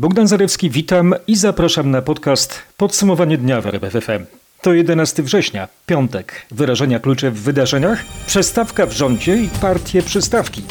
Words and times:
Bogdan 0.00 0.28
Zarewski, 0.28 0.70
witam 0.70 1.14
i 1.26 1.36
zapraszam 1.36 1.90
na 1.90 2.02
podcast 2.02 2.62
Podsumowanie 2.76 3.38
dnia 3.38 3.60
w 3.60 3.66
RMFFM. 3.66 4.26
To 4.62 4.72
11 4.72 5.22
września, 5.22 5.68
piątek. 5.86 6.46
Wyrażenia 6.50 7.00
klucze 7.00 7.30
w 7.30 7.40
wydarzeniach, 7.40 8.04
przestawka 8.26 8.86
w 8.86 8.92
rządzie 8.92 9.36
i 9.36 9.48
partie 9.48 10.02
przystawki. 10.02 10.62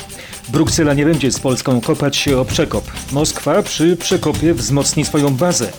Bruksela 0.52 0.94
nie 0.94 1.06
będzie 1.06 1.32
z 1.32 1.40
Polską 1.40 1.82
kopać 1.82 2.18
się 2.18 2.38
o 2.38 2.46
przekop. 2.46 2.84
Moskwa 3.12 3.64
przy 3.64 3.98
przekopie 3.98 4.54
wzmocni 4.54 5.06
swoją 5.06 5.36
bazę. 5.36 5.72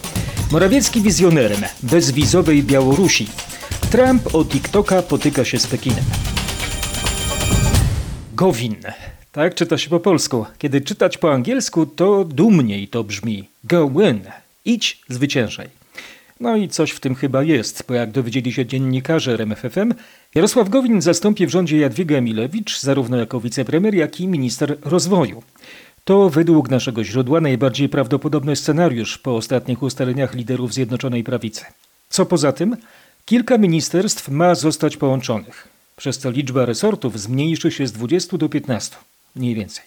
Morawiecki 0.52 1.02
wizjonerem 1.02 1.60
bezwizowej 1.82 2.62
Białorusi. 2.62 3.28
Trump 3.90 4.34
o 4.34 4.44
TikToka 4.44 5.02
potyka 5.02 5.44
się 5.44 5.58
z 5.58 5.66
Pekinem. 5.66 6.04
Gowin. 8.34 8.76
Tak 9.32 9.54
czyta 9.54 9.78
się 9.78 9.90
po 9.90 10.00
polsku. 10.00 10.46
Kiedy 10.58 10.80
czytać 10.80 11.18
po 11.18 11.32
angielsku, 11.32 11.86
to 11.86 12.24
dumniej 12.24 12.88
to 12.88 13.04
brzmi. 13.04 13.48
Go 13.64 13.90
win. 13.90 14.20
Idź, 14.64 15.02
zwyciężaj. 15.08 15.68
No 16.40 16.56
i 16.56 16.68
coś 16.68 16.90
w 16.90 17.00
tym 17.00 17.14
chyba 17.14 17.42
jest, 17.42 17.84
bo 17.88 17.94
jak 17.94 18.10
dowiedzieli 18.10 18.52
się 18.52 18.66
dziennikarze 18.66 19.32
RMFFM, 19.32 19.94
Jarosław 20.34 20.68
Gowin 20.68 21.00
zastąpi 21.00 21.46
w 21.46 21.50
rządzie 21.50 21.78
Jadwigę 21.78 22.18
Emilewicz 22.18 22.80
zarówno 22.80 23.16
jako 23.16 23.40
wicepremier, 23.40 23.94
jak 23.94 24.20
i 24.20 24.28
minister 24.28 24.78
rozwoju. 24.84 25.42
To 26.04 26.30
według 26.30 26.70
naszego 26.70 27.04
źródła 27.04 27.40
najbardziej 27.40 27.88
prawdopodobny 27.88 28.56
scenariusz 28.56 29.18
po 29.18 29.36
ostatnich 29.36 29.82
ustaleniach 29.82 30.34
liderów 30.34 30.74
Zjednoczonej 30.74 31.24
Prawicy. 31.24 31.64
Co 32.08 32.26
poza 32.26 32.52
tym, 32.52 32.76
kilka 33.24 33.58
ministerstw 33.58 34.28
ma 34.28 34.54
zostać 34.54 34.96
połączonych, 34.96 35.68
przez 35.96 36.18
co 36.18 36.30
liczba 36.30 36.66
resortów 36.66 37.20
zmniejszy 37.20 37.70
się 37.70 37.86
z 37.86 37.92
20 37.92 38.38
do 38.38 38.48
15 38.48 38.96
mniej 39.36 39.54
więcej. 39.54 39.84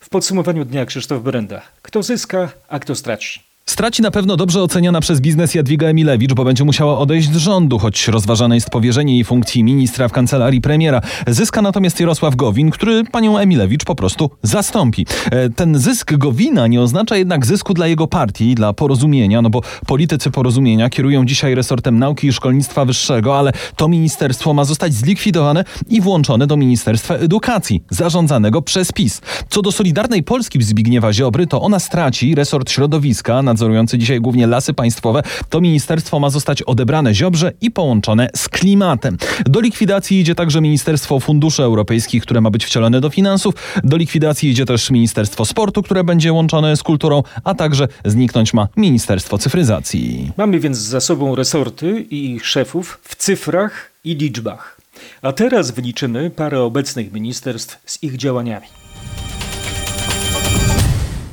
W 0.00 0.08
podsumowaniu 0.08 0.64
dnia 0.64 0.86
Krzysztof 0.86 1.22
Brenda. 1.22 1.62
Kto 1.82 2.02
zyska, 2.02 2.52
a 2.68 2.78
kto 2.78 2.94
straci? 2.94 3.51
Straci 3.66 4.02
na 4.02 4.10
pewno 4.10 4.36
dobrze 4.36 4.62
oceniana 4.62 5.00
przez 5.00 5.20
biznes 5.20 5.54
Jadwiga 5.54 5.86
Emilewicz, 5.86 6.34
bo 6.34 6.44
będzie 6.44 6.64
musiała 6.64 6.98
odejść 6.98 7.32
z 7.32 7.36
rządu, 7.36 7.78
choć 7.78 8.08
rozważane 8.08 8.54
jest 8.54 8.70
powierzenie 8.70 9.14
jej 9.14 9.24
funkcji 9.24 9.64
ministra 9.64 10.08
w 10.08 10.12
kancelarii 10.12 10.60
premiera. 10.60 11.00
Zyska 11.26 11.62
natomiast 11.62 12.00
Jarosław 12.00 12.36
Gowin, 12.36 12.70
który 12.70 13.04
panią 13.04 13.38
Emilewicz 13.38 13.84
po 13.84 13.94
prostu 13.94 14.30
zastąpi. 14.42 15.06
E, 15.30 15.50
ten 15.50 15.78
zysk 15.78 16.12
Gowina 16.12 16.66
nie 16.66 16.80
oznacza 16.80 17.16
jednak 17.16 17.46
zysku 17.46 17.74
dla 17.74 17.86
jego 17.86 18.06
partii, 18.06 18.54
dla 18.54 18.72
porozumienia, 18.72 19.42
no 19.42 19.50
bo 19.50 19.60
politycy 19.86 20.30
porozumienia 20.30 20.90
kierują 20.90 21.24
dzisiaj 21.24 21.54
resortem 21.54 21.98
nauki 21.98 22.26
i 22.26 22.32
szkolnictwa 22.32 22.84
wyższego, 22.84 23.38
ale 23.38 23.52
to 23.76 23.88
ministerstwo 23.88 24.54
ma 24.54 24.64
zostać 24.64 24.94
zlikwidowane 24.94 25.64
i 25.88 26.00
włączone 26.00 26.46
do 26.46 26.56
Ministerstwa 26.56 27.14
Edukacji, 27.14 27.84
zarządzanego 27.90 28.62
przez 28.62 28.92
PiS. 28.92 29.20
Co 29.48 29.62
do 29.62 29.72
Solidarnej 29.72 30.22
Polski 30.22 30.62
Zbigniewa 30.62 31.12
Ziobry, 31.12 31.46
to 31.46 31.62
ona 31.62 31.78
straci 31.78 32.34
resort 32.34 32.70
środowiska, 32.70 33.42
nadzorujący 33.52 33.98
dzisiaj 33.98 34.20
głównie 34.20 34.46
lasy 34.46 34.74
państwowe, 34.74 35.22
to 35.48 35.60
ministerstwo 35.60 36.20
ma 36.20 36.30
zostać 36.30 36.62
odebrane 36.62 37.14
Ziobrze 37.14 37.52
i 37.60 37.70
połączone 37.70 38.28
z 38.36 38.48
klimatem. 38.48 39.16
Do 39.44 39.60
likwidacji 39.60 40.20
idzie 40.20 40.34
także 40.34 40.60
Ministerstwo 40.60 41.20
Funduszy 41.20 41.62
Europejskich, 41.62 42.22
które 42.22 42.40
ma 42.40 42.50
być 42.50 42.64
wcielone 42.64 43.00
do 43.00 43.10
finansów. 43.10 43.54
Do 43.84 43.96
likwidacji 43.96 44.50
idzie 44.50 44.64
też 44.64 44.90
Ministerstwo 44.90 45.44
Sportu, 45.44 45.82
które 45.82 46.04
będzie 46.04 46.32
łączone 46.32 46.76
z 46.76 46.82
kulturą, 46.82 47.22
a 47.44 47.54
także 47.54 47.88
zniknąć 48.04 48.54
ma 48.54 48.68
Ministerstwo 48.76 49.38
Cyfryzacji. 49.38 50.32
Mamy 50.36 50.60
więc 50.60 50.78
za 50.78 51.00
sobą 51.00 51.34
resorty 51.34 52.06
i 52.10 52.30
ich 52.30 52.46
szefów 52.46 52.98
w 53.02 53.16
cyfrach 53.16 53.90
i 54.04 54.14
liczbach. 54.14 54.80
A 55.22 55.32
teraz 55.32 55.70
wyliczymy 55.70 56.30
parę 56.30 56.60
obecnych 56.60 57.12
ministerstw 57.12 57.78
z 57.86 58.02
ich 58.02 58.16
działaniami. 58.16 58.81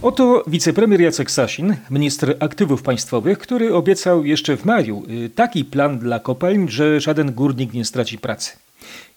Oto 0.01 0.43
wicepremier 0.47 1.01
Jacek 1.01 1.31
Sasin, 1.31 1.75
minister 1.89 2.35
aktywów 2.39 2.81
państwowych, 2.81 3.39
który 3.39 3.73
obiecał 3.73 4.25
jeszcze 4.25 4.57
w 4.57 4.65
maju 4.65 5.03
y, 5.09 5.29
taki 5.29 5.65
plan 5.65 5.99
dla 5.99 6.19
kopalń, 6.19 6.67
że 6.69 7.01
żaden 7.01 7.31
górnik 7.31 7.73
nie 7.73 7.85
straci 7.85 8.17
pracy. 8.17 8.51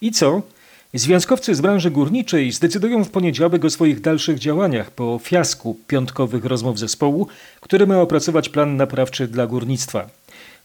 I 0.01 0.11
co? 0.11 0.41
Związkowcy 0.93 1.55
z 1.55 1.61
branży 1.61 1.91
górniczej 1.91 2.51
zdecydują 2.51 3.03
w 3.03 3.09
poniedziałek 3.09 3.65
o 3.65 3.69
swoich 3.69 4.01
dalszych 4.01 4.39
działaniach 4.39 4.91
po 4.91 5.19
fiasku 5.23 5.77
piątkowych 5.87 6.45
rozmów 6.45 6.79
zespołu, 6.79 7.27
który 7.61 7.87
ma 7.87 8.01
opracować 8.01 8.49
plan 8.49 8.77
naprawczy 8.77 9.27
dla 9.27 9.47
górnictwa. 9.47 10.09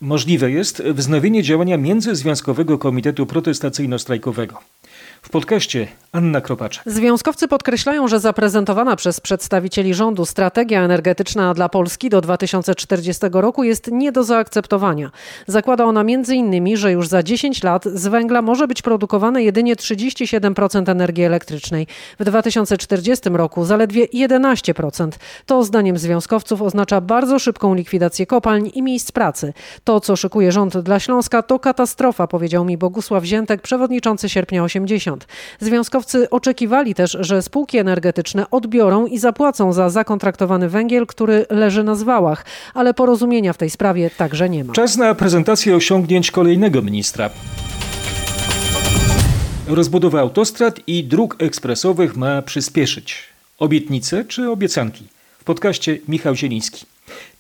Możliwe 0.00 0.50
jest 0.50 0.82
wznowienie 0.82 1.42
działania 1.42 1.76
Międzyzwiązkowego 1.76 2.78
Komitetu 2.78 3.26
Protestacyjno-Strajkowego. 3.26 4.54
W 5.22 5.30
podcaście 5.30 5.88
Anna 6.12 6.40
Kropaczek. 6.40 6.82
Związkowcy 6.86 7.48
podkreślają, 7.48 8.08
że 8.08 8.20
zaprezentowana 8.20 8.96
przez 8.96 9.20
przedstawicieli 9.20 9.94
rządu 9.94 10.26
strategia 10.26 10.82
energetyczna 10.82 11.54
dla 11.54 11.68
Polski 11.68 12.10
do 12.10 12.20
2040 12.20 13.26
roku 13.32 13.64
jest 13.64 13.90
nie 13.92 14.12
do 14.12 14.24
zaakceptowania. 14.24 15.10
Zakłada 15.46 15.84
ona 15.84 16.00
m.in., 16.00 16.76
że 16.76 16.92
już 16.92 17.08
za 17.08 17.22
10 17.22 17.62
lat 17.62 17.84
z 17.84 18.06
węgla 18.06 18.42
może 18.42 18.68
być 18.68 18.82
produkowane 18.82 19.42
jedynie 19.42 19.76
37% 19.76 20.90
energii 20.90 21.24
elektrycznej. 21.24 21.86
W 22.18 22.24
2040 22.24 23.28
roku 23.28 23.64
zaledwie 23.64 24.06
11%. 24.06 25.10
To 25.46 25.64
zdaniem 25.64 25.98
związkowców 25.98 26.62
oznacza 26.62 27.00
bardzo 27.00 27.38
szybką 27.38 27.74
likwidację 27.74 28.26
kopalń 28.26 28.70
i 28.74 28.82
miejsc 28.82 29.12
pracy. 29.12 29.52
To, 29.84 30.00
co 30.00 30.16
szykuje 30.16 30.52
rząd 30.52 30.78
dla 30.78 31.00
Śląska, 31.00 31.42
to 31.42 31.58
katastrofa, 31.58 32.26
powiedział 32.26 32.64
mi 32.64 32.78
Bogusław 32.78 33.24
Ziętek, 33.24 33.62
przewodniczący 33.62 34.28
sierpnia 34.28 34.64
80. 34.64 35.07
Związkowcy 35.60 36.30
oczekiwali 36.30 36.94
też, 36.94 37.16
że 37.20 37.42
spółki 37.42 37.78
energetyczne 37.78 38.50
odbiorą 38.50 39.06
i 39.06 39.18
zapłacą 39.18 39.72
za 39.72 39.90
zakontraktowany 39.90 40.68
węgiel, 40.68 41.06
który 41.06 41.46
leży 41.50 41.84
na 41.84 41.94
zwałach, 41.94 42.44
ale 42.74 42.94
porozumienia 42.94 43.52
w 43.52 43.58
tej 43.58 43.70
sprawie 43.70 44.10
także 44.10 44.48
nie 44.48 44.64
ma. 44.64 44.72
Czas 44.72 44.96
na 44.96 45.14
prezentację 45.14 45.76
osiągnięć 45.76 46.30
kolejnego 46.30 46.82
ministra. 46.82 47.30
Rozbudowa 49.68 50.20
autostrad 50.20 50.80
i 50.86 51.04
dróg 51.04 51.36
ekspresowych 51.38 52.16
ma 52.16 52.42
przyspieszyć. 52.42 53.24
Obietnice 53.58 54.24
czy 54.24 54.50
obiecanki? 54.50 55.04
W 55.38 55.44
podcaście 55.44 55.98
Michał 56.08 56.34
Zieliński. 56.34 56.86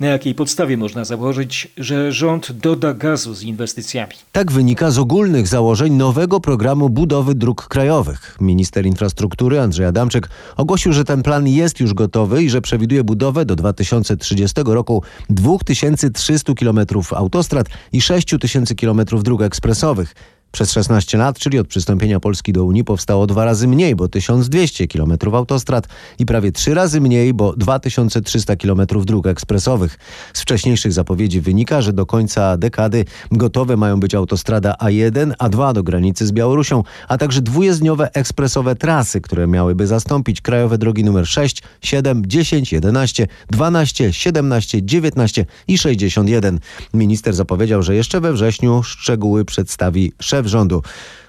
Na 0.00 0.06
jakiej 0.06 0.34
podstawie 0.34 0.76
można 0.76 1.04
założyć, 1.04 1.68
że 1.76 2.12
rząd 2.12 2.52
doda 2.52 2.94
gazu 2.94 3.34
z 3.34 3.42
inwestycjami? 3.42 4.12
Tak 4.32 4.52
wynika 4.52 4.90
z 4.90 4.98
ogólnych 4.98 5.48
założeń 5.48 5.92
nowego 5.92 6.40
programu 6.40 6.90
budowy 6.90 7.34
dróg 7.34 7.68
krajowych. 7.68 8.36
Minister 8.40 8.86
infrastruktury 8.86 9.60
Andrzej 9.60 9.86
Adamczyk 9.86 10.28
ogłosił, 10.56 10.92
że 10.92 11.04
ten 11.04 11.22
plan 11.22 11.48
jest 11.48 11.80
już 11.80 11.94
gotowy 11.94 12.42
i 12.42 12.50
że 12.50 12.60
przewiduje 12.60 13.04
budowę 13.04 13.44
do 13.44 13.56
2030 13.56 14.60
roku 14.66 15.02
2300 15.30 16.54
km 16.54 16.80
autostrad 17.16 17.66
i 17.92 18.00
6000 18.00 18.74
km 18.74 19.00
dróg 19.04 19.42
ekspresowych. 19.42 20.14
Przez 20.52 20.72
16 20.72 21.18
lat, 21.18 21.38
czyli 21.38 21.58
od 21.58 21.68
przystąpienia 21.68 22.20
Polski 22.20 22.52
do 22.52 22.64
Unii, 22.64 22.84
powstało 22.84 23.26
dwa 23.26 23.44
razy 23.44 23.68
mniej, 23.68 23.96
bo 23.96 24.08
1200 24.08 24.88
km 24.88 25.12
autostrad 25.32 25.88
i 26.18 26.26
prawie 26.26 26.52
trzy 26.52 26.74
razy 26.74 27.00
mniej, 27.00 27.34
bo 27.34 27.56
2300 27.56 28.56
km 28.56 28.80
dróg 28.86 29.26
ekspresowych. 29.26 29.98
Z 30.34 30.40
wcześniejszych 30.40 30.92
zapowiedzi 30.92 31.40
wynika, 31.40 31.82
że 31.82 31.92
do 31.92 32.06
końca 32.06 32.56
dekady 32.56 33.04
gotowe 33.32 33.76
mają 33.76 34.00
być 34.00 34.14
autostrada 34.14 34.74
A1, 34.82 35.32
A2 35.32 35.72
do 35.72 35.82
granicy 35.82 36.26
z 36.26 36.32
Białorusią, 36.32 36.82
a 37.08 37.18
także 37.18 37.42
dwujezdniowe 37.42 38.10
ekspresowe 38.14 38.76
trasy, 38.76 39.20
które 39.20 39.46
miałyby 39.46 39.86
zastąpić 39.86 40.40
krajowe 40.40 40.78
drogi 40.78 41.02
nr 41.02 41.26
6, 41.26 41.62
7, 41.80 42.22
10, 42.26 42.72
11, 42.72 43.26
12, 43.50 44.12
17, 44.12 44.78
19 44.82 45.46
i 45.68 45.78
61. 45.78 46.58
Minister 46.94 47.34
zapowiedział, 47.34 47.82
że 47.82 47.94
jeszcze 47.94 48.20
we 48.20 48.32
wrześniu 48.32 48.82
szczegóły 48.82 49.44
przedstawi 49.44 50.12
szef 50.20 50.37
szef 50.38 50.46
rządu. 50.46 50.82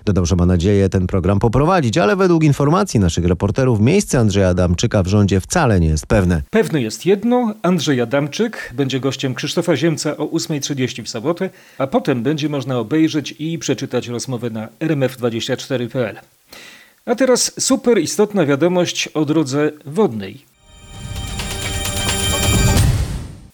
Dodał, 0.06 0.26
że 0.26 0.36
ma 0.36 0.46
nadzieję 0.46 0.90
ten 0.90 1.08
program 1.08 1.40
poprowadzić, 1.40 1.98
ale 1.98 2.16
według 2.16 2.44
informacji 2.44 3.00
naszych 3.00 3.26
reporterów 3.26 3.80
miejsce 3.80 4.20
Andrzeja 4.20 4.50
Adamczyka 4.50 5.04
w 5.04 5.08
rządzie 5.08 5.40
wcale 5.40 5.80
nie 5.80 5.88
jest 5.88 6.08
pewne. 6.08 6.42
Pewne 6.50 6.82
jest 6.82 7.06
jedno, 7.06 7.54
Andrzej 7.62 8.02
Adamczyk 8.02 8.74
będzie 8.76 9.00
gościem 9.00 9.36
Krzysztofa 9.36 9.76
Ziemca 9.76 10.18
o 10.18 10.26
8.30 10.26 11.04
w 11.04 11.10
sobotę, 11.10 11.50
a 11.78 11.88
potem 11.88 12.24
będzie 12.24 12.50
można 12.50 12.78
obejrzeć 12.78 13.36
i 13.40 13.60
przeczytać 13.60 14.08
rozmowę 14.08 14.50
na 14.50 14.68
rmf24.pl. 14.80 16.16
A 17.06 17.16
teraz 17.16 17.52
super 17.60 17.98
istotna 17.98 18.46
wiadomość 18.46 19.08
o 19.08 19.26
drodze 19.26 19.72
wodnej. 19.86 20.50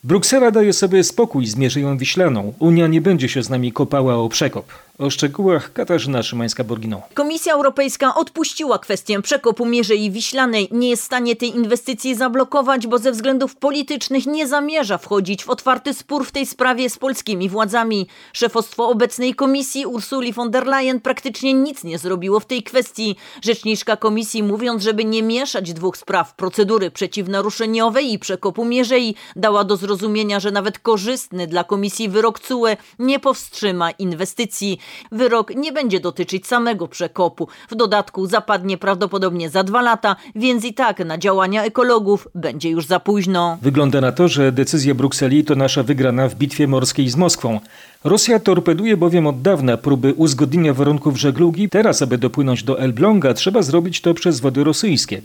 Bruksela 0.03 0.51
daje 0.51 0.73
sobie 0.73 1.03
spokój 1.03 1.45
z 1.45 1.55
Mierzeją 1.55 1.97
Wiślaną. 1.97 2.53
Unia 2.59 2.87
nie 2.87 3.01
będzie 3.01 3.29
się 3.29 3.43
z 3.43 3.49
nami 3.49 3.71
kopała 3.71 4.15
o 4.15 4.29
przekop. 4.29 4.65
O 4.99 5.09
szczegółach 5.09 5.73
Katarzyna 5.73 6.21
Szymańska-Borginą. 6.21 7.01
Komisja 7.13 7.53
Europejska 7.53 8.15
odpuściła 8.15 8.79
kwestię 8.79 9.21
przekopu 9.21 9.65
Mierzei 9.65 10.11
Wiślanej. 10.11 10.67
Nie 10.71 10.89
jest 10.89 11.03
w 11.03 11.05
stanie 11.05 11.35
tej 11.35 11.55
inwestycji 11.55 12.15
zablokować, 12.15 12.87
bo 12.87 12.97
ze 12.97 13.11
względów 13.11 13.55
politycznych 13.55 14.25
nie 14.25 14.47
zamierza 14.47 14.97
wchodzić 14.97 15.43
w 15.43 15.49
otwarty 15.49 15.93
spór 15.93 16.25
w 16.25 16.31
tej 16.31 16.45
sprawie 16.45 16.89
z 16.89 16.97
polskimi 16.97 17.49
władzami. 17.49 18.07
Szefostwo 18.33 18.89
obecnej 18.89 19.33
komisji 19.33 19.85
Ursuli 19.85 20.33
von 20.33 20.51
der 20.51 20.67
Leyen 20.67 20.99
praktycznie 20.99 21.53
nic 21.53 21.83
nie 21.83 21.97
zrobiło 21.97 22.39
w 22.39 22.45
tej 22.45 22.63
kwestii. 22.63 23.15
Rzeczniczka 23.41 23.97
komisji 23.97 24.43
mówiąc, 24.43 24.83
żeby 24.83 25.05
nie 25.05 25.23
mieszać 25.23 25.73
dwóch 25.73 25.97
spraw, 25.97 26.35
procedury 26.35 26.91
przeciwnaruszeniowej 26.91 28.13
i 28.13 28.19
przekopu 28.19 28.65
Mierzei, 28.65 29.15
dała 29.35 29.63
do 29.63 29.77
zrozumienia, 29.77 30.39
że 30.39 30.51
nawet 30.51 30.79
korzystny 30.79 31.47
dla 31.47 31.63
komisji 31.63 32.09
wyrok 32.09 32.39
CUE 32.39 32.77
nie 32.99 33.19
powstrzyma 33.19 33.91
inwestycji. 33.91 34.79
Wyrok 35.11 35.55
nie 35.55 35.71
będzie 35.71 35.99
dotyczyć 35.99 36.47
samego 36.47 36.87
przekopu. 36.87 37.47
W 37.69 37.75
dodatku 37.75 38.27
zapadnie 38.27 38.77
prawdopodobnie 38.77 39.49
za 39.49 39.63
dwa 39.63 39.81
lata, 39.81 40.15
więc 40.35 40.65
i 40.65 40.73
tak 40.73 40.99
na 41.05 41.17
działania 41.17 41.63
ekologów 41.63 42.27
będzie 42.35 42.69
już 42.69 42.85
za 42.85 42.99
późno. 42.99 43.57
Wygląda 43.61 44.01
na 44.01 44.11
to, 44.11 44.27
że 44.27 44.51
decyzja 44.51 44.95
Brukseli 44.95 45.43
to 45.43 45.55
nasza 45.55 45.83
wygrana 45.83 46.27
w 46.27 46.35
bitwie 46.35 46.67
morskiej 46.67 47.09
z 47.09 47.15
Moskwą. 47.15 47.59
Rosja 48.05 48.39
torpeduje 48.39 48.97
bowiem 48.97 49.27
od 49.27 49.41
dawna 49.41 49.77
próby 49.77 50.13
uzgodnienia 50.13 50.73
warunków 50.73 51.17
żeglugi. 51.17 51.69
Teraz, 51.69 52.01
aby 52.01 52.17
dopłynąć 52.17 52.63
do 52.63 52.79
Elbląga, 52.79 53.33
trzeba 53.33 53.61
zrobić 53.61 54.01
to 54.01 54.13
przez 54.13 54.39
wody 54.39 54.63
rosyjskie. 54.63 55.21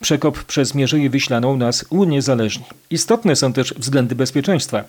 Przekop 0.00 0.44
przez 0.44 0.74
Mierzeję 0.74 1.10
Wiślaną 1.10 1.56
nas 1.56 1.84
uniezależni. 1.90 2.64
Istotne 2.90 3.36
są 3.36 3.52
też 3.52 3.74
względy 3.74 4.14
bezpieczeństwa. 4.14 4.84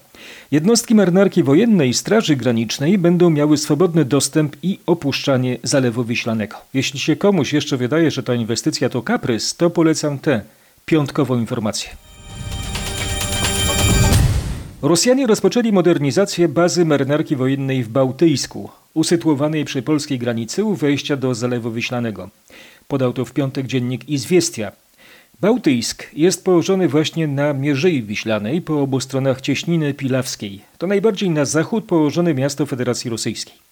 Jednostki 0.51 0.95
marynarki 0.95 1.43
wojennej 1.43 1.89
i 1.89 1.93
Straży 1.93 2.35
Granicznej 2.35 2.97
będą 2.97 3.29
miały 3.29 3.57
swobodny 3.57 4.05
dostęp 4.05 4.55
i 4.63 4.79
opuszczanie 4.85 5.57
Zalewu 5.63 6.03
Wiślanego. 6.03 6.57
Jeśli 6.73 6.99
się 6.99 7.15
komuś 7.15 7.53
jeszcze 7.53 7.77
wydaje, 7.77 8.11
że 8.11 8.23
ta 8.23 8.33
inwestycja 8.33 8.89
to 8.89 9.01
kaprys, 9.01 9.55
to 9.55 9.69
polecam 9.69 10.19
tę 10.19 10.41
piątkową 10.85 11.39
informację. 11.39 12.04
Rosjanie 14.87 15.27
rozpoczęli 15.27 15.71
modernizację 15.71 16.47
bazy 16.47 16.85
marynarki 16.85 17.35
wojennej 17.35 17.83
w 17.83 17.89
Bałtyjsku, 17.89 18.69
usytuowanej 18.93 19.65
przy 19.65 19.81
polskiej 19.81 20.19
granicy 20.19 20.63
u 20.63 20.75
wejścia 20.75 21.17
do 21.17 21.35
Zalewu 21.35 21.71
Wiślanego. 21.71 22.29
Podał 22.87 23.13
to 23.13 23.25
w 23.25 23.33
piątek 23.33 23.67
dziennik 23.67 24.09
Izwiestia. 24.09 24.71
Bałtyjsk 25.41 26.07
jest 26.13 26.45
położony 26.45 26.87
właśnie 26.87 27.27
na 27.27 27.53
Mierzei 27.53 28.03
Wiślanej 28.03 28.61
po 28.61 28.81
obu 28.81 28.99
stronach 28.99 29.41
Cieśniny 29.41 29.93
Pilawskiej. 29.93 30.61
To 30.77 30.87
najbardziej 30.87 31.29
na 31.29 31.45
zachód 31.45 31.85
położone 31.85 32.33
miasto 32.33 32.65
Federacji 32.65 33.09
Rosyjskiej. 33.09 33.64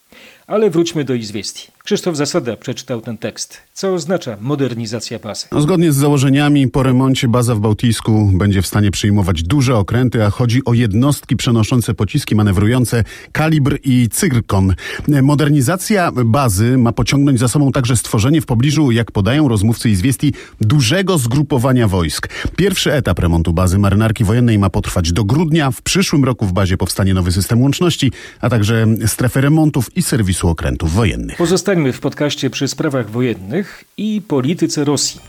Ale 0.48 0.70
wróćmy 0.70 1.04
do 1.04 1.14
Izwiestii. 1.14 1.68
Krzysztof 1.84 2.16
Zasada 2.16 2.58
przeczytał 2.58 3.02
ten 3.02 3.18
tekst. 3.18 3.58
Co 3.74 3.94
oznacza 3.94 4.38
modernizacja 4.42 5.20
bazy? 5.20 5.48
No, 5.52 5.62
zgodnie 5.62 5.92
z 5.92 5.96
założeniami 5.96 6.68
po 6.68 6.84
remoncie 6.84 7.28
baza 7.28 7.56
w 7.56 7.60
Bałtyjsku 7.60 8.32
będzie 8.34 8.62
w 8.62 8.68
stanie 8.68 8.92
przyjmować 8.92 9.44
duże 9.44 9.76
okręty, 9.76 10.26
a 10.26 10.30
chodzi 10.30 10.66
o 10.66 10.74
jednostki 10.74 11.36
przenoszące 11.36 11.94
pociski 11.94 12.36
manewrujące 12.36 13.04
kalibr 13.32 13.80
i 13.84 14.10
cyrkon. 14.10 14.74
Modernizacja 15.08 16.12
bazy 16.26 16.78
ma 16.78 16.92
pociągnąć 16.92 17.40
za 17.40 17.48
sobą 17.48 17.72
także 17.72 17.98
stworzenie 17.98 18.42
w 18.42 18.46
pobliżu, 18.46 18.92
jak 18.92 19.12
podają 19.12 19.48
rozmówcy 19.48 19.90
Izwiestii, 19.90 20.34
dużego 20.62 21.18
zgrupowania 21.18 21.88
wojsk. 21.88 22.30
Pierwszy 22.56 22.94
etap 22.94 23.20
remontu 23.20 23.54
bazy 23.54 23.78
marynarki 23.78 24.24
wojennej 24.24 24.60
ma 24.60 24.70
potrwać 24.70 25.12
do 25.12 25.24
grudnia. 25.24 25.72
W 25.72 25.82
przyszłym 25.82 26.24
roku 26.24 26.46
w 26.46 26.54
bazie 26.54 26.78
powstanie 26.78 27.14
nowy 27.14 27.32
system 27.32 27.62
łączności, 27.62 28.12
a 28.42 28.50
także 28.50 28.86
strefy 29.06 29.42
remontów 29.42 29.98
i 29.98 30.02
serwisu 30.34 30.50
okrętów 30.50 30.94
wojennych. 30.94 31.38
Pozostańmy 31.38 31.94
w 31.94 32.00
podcaście 32.00 32.50
przy 32.50 32.68
sprawach 32.68 33.10
wojennych 33.10 33.84
i 33.98 34.22
polityce 34.28 34.84
Rosji. 34.84 35.22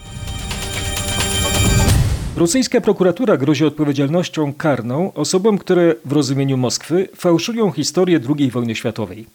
Rosyjska 2.37 2.81
prokuratura 2.81 3.37
grozi 3.37 3.65
odpowiedzialnością 3.65 4.53
karną 4.55 5.13
osobom, 5.13 5.59
które 5.59 5.95
w 6.05 6.13
rozumieniu 6.13 6.57
Moskwy 6.57 7.09
fałszują 7.17 7.71
historię 7.71 8.21
II 8.39 8.51
wojny 8.51 8.75
światowej. 8.75 9.27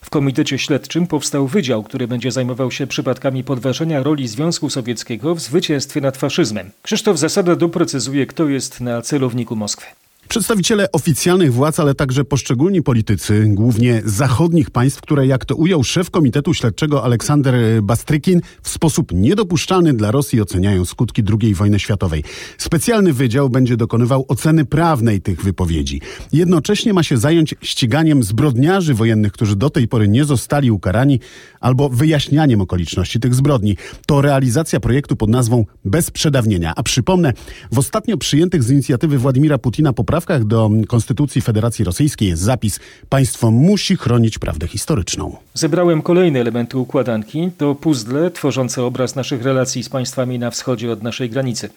W 0.00 0.10
komitecie 0.10 0.58
śledczym 0.58 1.06
powstał 1.06 1.46
wydział, 1.46 1.82
który 1.82 2.08
będzie 2.08 2.30
zajmował 2.30 2.70
się 2.70 2.86
przypadkami 2.86 3.44
podważenia 3.44 4.02
roli 4.02 4.28
Związku 4.28 4.70
Sowieckiego 4.70 5.34
w 5.34 5.40
zwycięstwie 5.40 6.00
nad 6.00 6.16
faszyzmem. 6.16 6.70
Krzysztof 6.82 7.18
Zasada 7.18 7.56
doprecyzuje, 7.56 8.26
kto 8.26 8.48
jest 8.48 8.80
na 8.80 9.02
celowniku 9.02 9.56
Moskwy. 9.56 9.86
Przedstawiciele 10.28 10.92
oficjalnych 10.92 11.52
władz, 11.52 11.80
ale 11.80 11.94
także 11.94 12.24
poszczególni 12.24 12.82
politycy, 12.82 13.44
głównie 13.48 14.02
zachodnich 14.04 14.70
państw, 14.70 15.00
które, 15.00 15.26
jak 15.26 15.44
to 15.44 15.56
ujął 15.56 15.84
szef 15.84 16.10
Komitetu 16.10 16.54
Śledczego 16.54 17.04
Aleksander 17.04 17.82
Bastrykin, 17.82 18.40
w 18.62 18.68
sposób 18.68 19.12
niedopuszczalny 19.12 19.94
dla 19.94 20.10
Rosji 20.10 20.40
oceniają 20.40 20.84
skutki 20.84 21.22
II 21.42 21.54
wojny 21.54 21.78
światowej. 21.78 22.24
Specjalny 22.58 23.12
wydział 23.12 23.50
będzie 23.50 23.76
dokonywał 23.76 24.24
oceny 24.28 24.64
prawnej 24.64 25.20
tych 25.20 25.42
wypowiedzi. 25.42 26.00
Jednocześnie 26.32 26.92
ma 26.92 27.02
się 27.02 27.16
zająć 27.16 27.54
ściganiem 27.62 28.22
zbrodniarzy 28.22 28.94
wojennych, 28.94 29.32
którzy 29.32 29.56
do 29.56 29.70
tej 29.70 29.88
pory 29.88 30.08
nie 30.08 30.24
zostali 30.24 30.70
ukarani, 30.70 31.20
albo 31.60 31.88
wyjaśnianiem 31.88 32.60
okoliczności 32.60 33.20
tych 33.20 33.34
zbrodni. 33.34 33.76
To 34.06 34.20
realizacja 34.22 34.80
projektu 34.80 35.16
pod 35.16 35.30
nazwą 35.30 35.64
Bez 35.84 36.10
przedawnienia. 36.10 36.72
A 36.76 36.82
przypomnę, 36.82 37.32
w 37.72 37.78
ostatnio 37.78 38.16
przyjętych 38.16 38.62
z 38.62 38.70
inicjatywy 38.70 39.18
Władimira 39.18 39.58
Putina 39.58 39.92
poprawkach 39.92 40.15
do 40.44 40.70
Konstytucji 40.88 41.42
Federacji 41.42 41.84
Rosyjskiej 41.84 42.28
jest 42.28 42.42
zapis 42.42 42.80
Państwo 43.08 43.50
musi 43.50 43.96
chronić 43.96 44.38
prawdę 44.38 44.68
historyczną. 44.68 45.36
Zebrałem 45.54 46.02
kolejne 46.02 46.40
elementy 46.40 46.78
układanki. 46.78 47.50
To 47.58 47.74
puzzle 47.74 48.30
tworzące 48.30 48.82
obraz 48.82 49.14
naszych 49.16 49.42
relacji 49.42 49.82
z 49.82 49.88
państwami 49.88 50.38
na 50.38 50.50
wschodzie 50.50 50.92
od 50.92 51.02
naszej 51.02 51.30
granicy. 51.30 51.70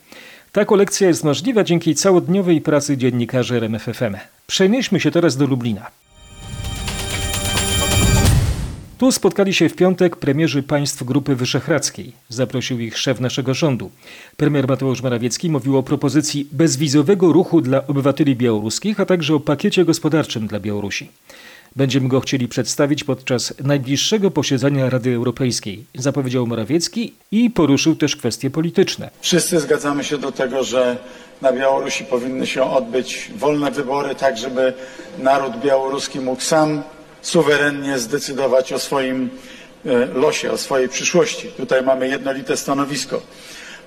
Ta 0.51 0.65
kolekcja 0.65 1.07
jest 1.07 1.23
możliwa 1.23 1.63
dzięki 1.63 1.95
całodniowej 1.95 2.61
pracy 2.61 2.97
dziennikarzy 2.97 3.55
RMFFM. 3.55 4.15
Przenieśmy 4.47 4.99
się 4.99 5.11
teraz 5.11 5.37
do 5.37 5.45
Lublina. 5.45 5.85
Tu 8.99 9.11
spotkali 9.11 9.53
się 9.53 9.69
w 9.69 9.75
piątek 9.75 10.15
premierzy 10.15 10.63
państw 10.63 11.03
Grupy 11.03 11.35
Wyszehradzkiej. 11.35 12.11
Zaprosił 12.29 12.79
ich 12.79 12.97
szef 12.97 13.19
naszego 13.19 13.53
rządu. 13.53 13.91
Premier 14.37 14.67
Mateusz 14.67 15.01
Morawiecki 15.01 15.49
mówił 15.49 15.77
o 15.77 15.83
propozycji 15.83 16.47
bezwizowego 16.51 17.33
ruchu 17.33 17.61
dla 17.61 17.87
obywateli 17.87 18.35
białoruskich, 18.35 18.99
a 18.99 19.05
także 19.05 19.35
o 19.35 19.39
pakiecie 19.39 19.85
gospodarczym 19.85 20.47
dla 20.47 20.59
Białorusi. 20.59 21.09
Będziemy 21.75 22.07
go 22.07 22.19
chcieli 22.19 22.47
przedstawić 22.47 23.03
podczas 23.03 23.53
najbliższego 23.63 24.31
posiedzenia 24.31 24.89
Rady 24.89 25.15
Europejskiej, 25.15 25.85
zapowiedział 25.95 26.47
Morawiecki 26.47 27.13
i 27.31 27.49
poruszył 27.49 27.95
też 27.95 28.15
kwestie 28.15 28.49
polityczne. 28.49 29.09
Wszyscy 29.21 29.59
zgadzamy 29.59 30.03
się 30.03 30.17
do 30.17 30.31
tego, 30.31 30.63
że 30.63 30.97
na 31.41 31.53
Białorusi 31.53 32.03
powinny 32.03 32.47
się 32.47 32.63
odbyć 32.63 33.31
wolne 33.35 33.71
wybory, 33.71 34.15
tak 34.15 34.37
żeby 34.37 34.73
naród 35.19 35.53
białoruski 35.63 36.19
mógł 36.19 36.41
sam 36.41 36.83
suwerennie 37.21 37.99
zdecydować 37.99 38.73
o 38.73 38.79
swoim 38.79 39.29
losie, 40.13 40.51
o 40.51 40.57
swojej 40.57 40.89
przyszłości. 40.89 41.47
Tutaj 41.47 41.83
mamy 41.83 42.07
jednolite 42.07 42.57
stanowisko. 42.57 43.21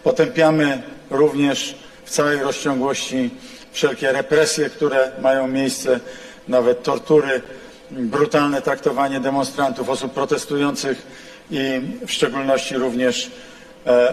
Potępiamy 0.04 0.82
również 1.10 1.74
w 2.04 2.10
całej 2.10 2.38
rozciągłości 2.38 3.30
wszelkie 3.72 4.12
represje, 4.12 4.70
które 4.70 5.12
mają 5.22 5.48
miejsce, 5.48 6.00
nawet 6.48 6.82
tortury, 6.82 7.42
brutalne 7.90 8.62
traktowanie 8.62 9.20
demonstrantów, 9.20 9.88
osób 9.88 10.12
protestujących 10.12 11.06
i 11.50 11.80
w 12.06 12.12
szczególności 12.12 12.76
również 12.76 13.30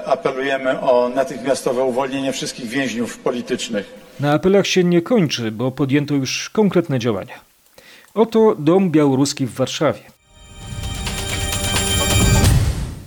apelujemy 0.06 0.80
o 0.80 1.10
natychmiastowe 1.10 1.84
uwolnienie 1.84 2.34
wszystkich 2.34 2.68
więźniów 2.68 3.18
politycznych. 3.18 3.94
Na 4.20 4.34
apelach 4.34 4.68
się 4.68 4.84
nie 4.84 5.02
kończy, 5.02 5.52
bo 5.52 5.72
podjęto 5.72 6.14
już 6.14 6.50
konkretne 6.50 7.00
działania. 7.00 7.49
Oto 8.20 8.56
dom 8.60 8.92
białoruski 8.92 9.46
w 9.46 9.54
Warszawie. 9.54 10.00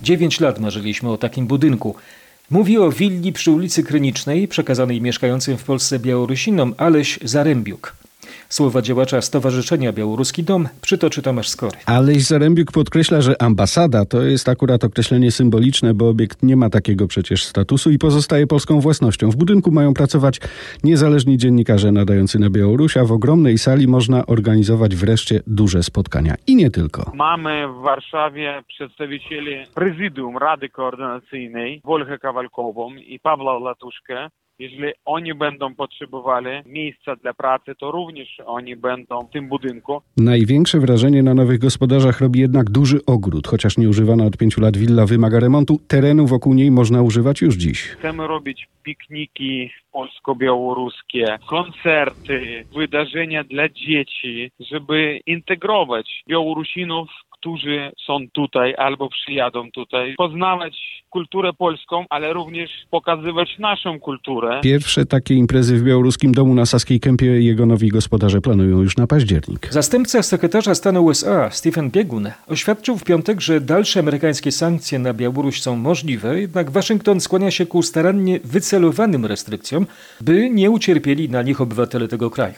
Dziewięć 0.03 0.39
lat 0.39 0.59
marzyliśmy 0.59 1.11
o 1.11 1.17
takim 1.17 1.47
budynku. 1.47 1.95
Mówi 2.49 2.77
o 2.77 2.91
willi 2.91 3.33
przy 3.33 3.51
ulicy 3.51 3.83
Krynicznej, 3.83 4.47
przekazanej 4.47 5.01
mieszkającym 5.01 5.57
w 5.57 5.63
Polsce 5.63 5.99
Białorusinom 5.99 6.73
Aleś 6.77 7.19
Zarębiuk. 7.23 7.95
Słowa 8.53 8.81
działacza 8.81 9.21
Stowarzyszenia 9.21 9.93
Białoruski 9.93 10.43
Dom 10.43 10.67
przytoczy 10.81 11.21
Tomasz 11.21 11.49
Skory. 11.49 11.77
Aleś 11.85 12.23
Zarębiuk 12.23 12.71
podkreśla, 12.71 13.21
że 13.21 13.41
ambasada 13.41 14.05
to 14.05 14.21
jest 14.21 14.49
akurat 14.49 14.83
określenie 14.83 15.31
symboliczne, 15.31 15.93
bo 15.93 16.09
obiekt 16.09 16.43
nie 16.43 16.55
ma 16.55 16.69
takiego 16.69 17.07
przecież 17.07 17.43
statusu 17.43 17.91
i 17.91 17.97
pozostaje 17.97 18.47
polską 18.47 18.79
własnością. 18.79 19.29
W 19.31 19.35
budynku 19.35 19.71
mają 19.71 19.93
pracować 19.93 20.39
niezależni 20.83 21.37
dziennikarze 21.37 21.91
nadający 21.91 22.39
na 22.39 22.49
Białoruś, 22.49 22.97
a 22.97 23.05
w 23.05 23.11
ogromnej 23.11 23.57
sali 23.57 23.87
można 23.87 24.25
organizować 24.25 24.95
wreszcie 24.95 25.39
duże 25.47 25.83
spotkania. 25.83 26.35
I 26.47 26.55
nie 26.55 26.71
tylko. 26.71 27.11
Mamy 27.13 27.67
w 27.67 27.81
Warszawie 27.81 28.63
przedstawicieli 28.67 29.65
prezydium 29.75 30.37
Rady 30.37 30.69
Koordynacyjnej 30.69 31.81
Wolchę 31.85 32.19
Kawalkową 32.19 32.95
i 32.95 33.19
Pawła 33.19 33.59
Latuszkę. 33.59 34.29
Jeżeli 34.59 34.93
oni 35.05 35.33
będą 35.33 35.75
potrzebowali 35.75 36.49
miejsca 36.65 37.15
dla 37.15 37.33
pracy, 37.33 37.75
to 37.79 37.91
również 37.91 38.41
oni 38.45 38.75
będą 38.75 39.27
w 39.27 39.31
tym 39.31 39.49
budynku. 39.49 40.01
Największe 40.17 40.79
wrażenie 40.79 41.23
na 41.23 41.33
nowych 41.33 41.59
gospodarzach 41.59 42.21
robi 42.21 42.39
jednak 42.39 42.69
duży 42.69 42.99
ogród. 43.05 43.47
Chociaż 43.47 43.77
nieużywana 43.77 44.25
od 44.25 44.37
pięciu 44.37 44.61
lat 44.61 44.77
willa 44.77 45.05
wymaga 45.05 45.39
remontu, 45.39 45.79
terenu 45.87 46.27
wokół 46.27 46.53
niej 46.53 46.71
można 46.71 47.01
używać 47.01 47.41
już 47.41 47.55
dziś. 47.55 47.81
Chcemy 47.81 48.27
robić 48.27 48.67
pikniki 48.83 49.69
polsko-białoruskie, 49.91 51.37
koncerty, 51.49 52.65
wydarzenia 52.75 53.43
dla 53.43 53.69
dzieci, 53.69 54.51
żeby 54.59 55.19
integrować 55.25 56.23
Białorusinów, 56.27 57.09
którzy 57.43 57.91
są 58.05 58.17
tutaj 58.33 58.75
albo 58.77 59.09
przyjadą 59.09 59.71
tutaj, 59.71 60.13
poznawać 60.17 61.03
kulturę 61.09 61.53
polską, 61.53 62.05
ale 62.09 62.33
również 62.33 62.69
pokazywać 62.91 63.59
naszą 63.59 63.99
kulturę. 63.99 64.61
Pierwsze 64.63 65.05
takie 65.05 65.33
imprezy 65.35 65.77
w 65.77 65.83
białoruskim 65.83 66.31
domu 66.31 66.55
na 66.55 66.65
Saskiej 66.65 66.99
Kępie 66.99 67.25
jego 67.25 67.65
nowi 67.65 67.89
gospodarze 67.89 68.41
planują 68.41 68.81
już 68.81 68.97
na 68.97 69.07
październik. 69.07 69.67
Zastępca 69.69 70.23
sekretarza 70.23 70.75
stanu 70.75 71.05
USA 71.05 71.49
Stephen 71.51 71.91
Biegun 71.91 72.31
oświadczył 72.47 72.97
w 72.97 73.03
piątek, 73.03 73.41
że 73.41 73.61
dalsze 73.61 73.99
amerykańskie 73.99 74.51
sankcje 74.51 74.99
na 74.99 75.13
Białoruś 75.13 75.61
są 75.61 75.75
możliwe, 75.75 76.41
jednak 76.41 76.71
Waszyngton 76.71 77.19
skłania 77.19 77.51
się 77.51 77.65
ku 77.65 77.81
starannie 77.81 78.39
wycelowanym 78.43 79.25
restrykcjom, 79.25 79.85
by 80.21 80.49
nie 80.49 80.71
ucierpieli 80.71 81.29
na 81.29 81.41
nich 81.41 81.61
obywatele 81.61 82.07
tego 82.07 82.29
kraju. 82.29 82.55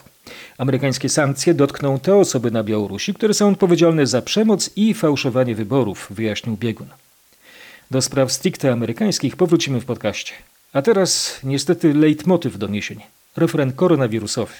Amerykańskie 0.58 1.10
sankcje 1.10 1.54
dotkną 1.54 2.00
te 2.00 2.16
osoby 2.16 2.52
na 2.52 2.64
Białorusi, 2.64 3.14
które 3.14 3.34
są 3.34 3.50
odpowiedzialne 3.50 4.08
za 4.08 4.22
przemoc 4.22 4.70
i 4.76 4.94
fałszowanie 4.94 5.56
wyborów, 5.56 6.08
wyjaśnił 6.10 6.58
Biegun. 6.58 6.88
Do 7.92 8.02
spraw 8.02 8.32
stricte 8.32 8.72
amerykańskich 8.72 9.36
powrócimy 9.36 9.82
w 9.82 9.86
podcaście. 9.86 10.34
A 10.74 10.82
teraz 10.82 11.40
niestety 11.44 11.94
leitmotyw 11.94 12.58
doniesień. 12.58 13.00
Referen 13.38 13.74
koronawirusowy. 13.74 14.54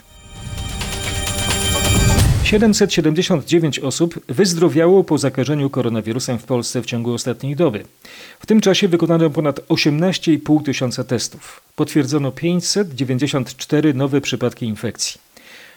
779 2.44 3.80
osób 3.80 4.20
wyzdrowiało 4.28 5.04
po 5.04 5.18
zakażeniu 5.18 5.70
koronawirusem 5.70 6.40
w 6.40 6.44
Polsce 6.44 6.82
w 6.82 6.86
ciągu 6.86 7.14
ostatniej 7.14 7.56
doby. 7.56 7.84
W 8.40 8.46
tym 8.46 8.62
czasie 8.62 8.88
wykonano 8.88 9.30
ponad 9.30 9.60
18,5 9.60 10.64
tysiąca 10.64 11.04
testów. 11.04 11.62
Potwierdzono 11.76 12.32
594 12.32 13.94
nowe 13.94 14.22
przypadki 14.22 14.66
infekcji. 14.66 15.25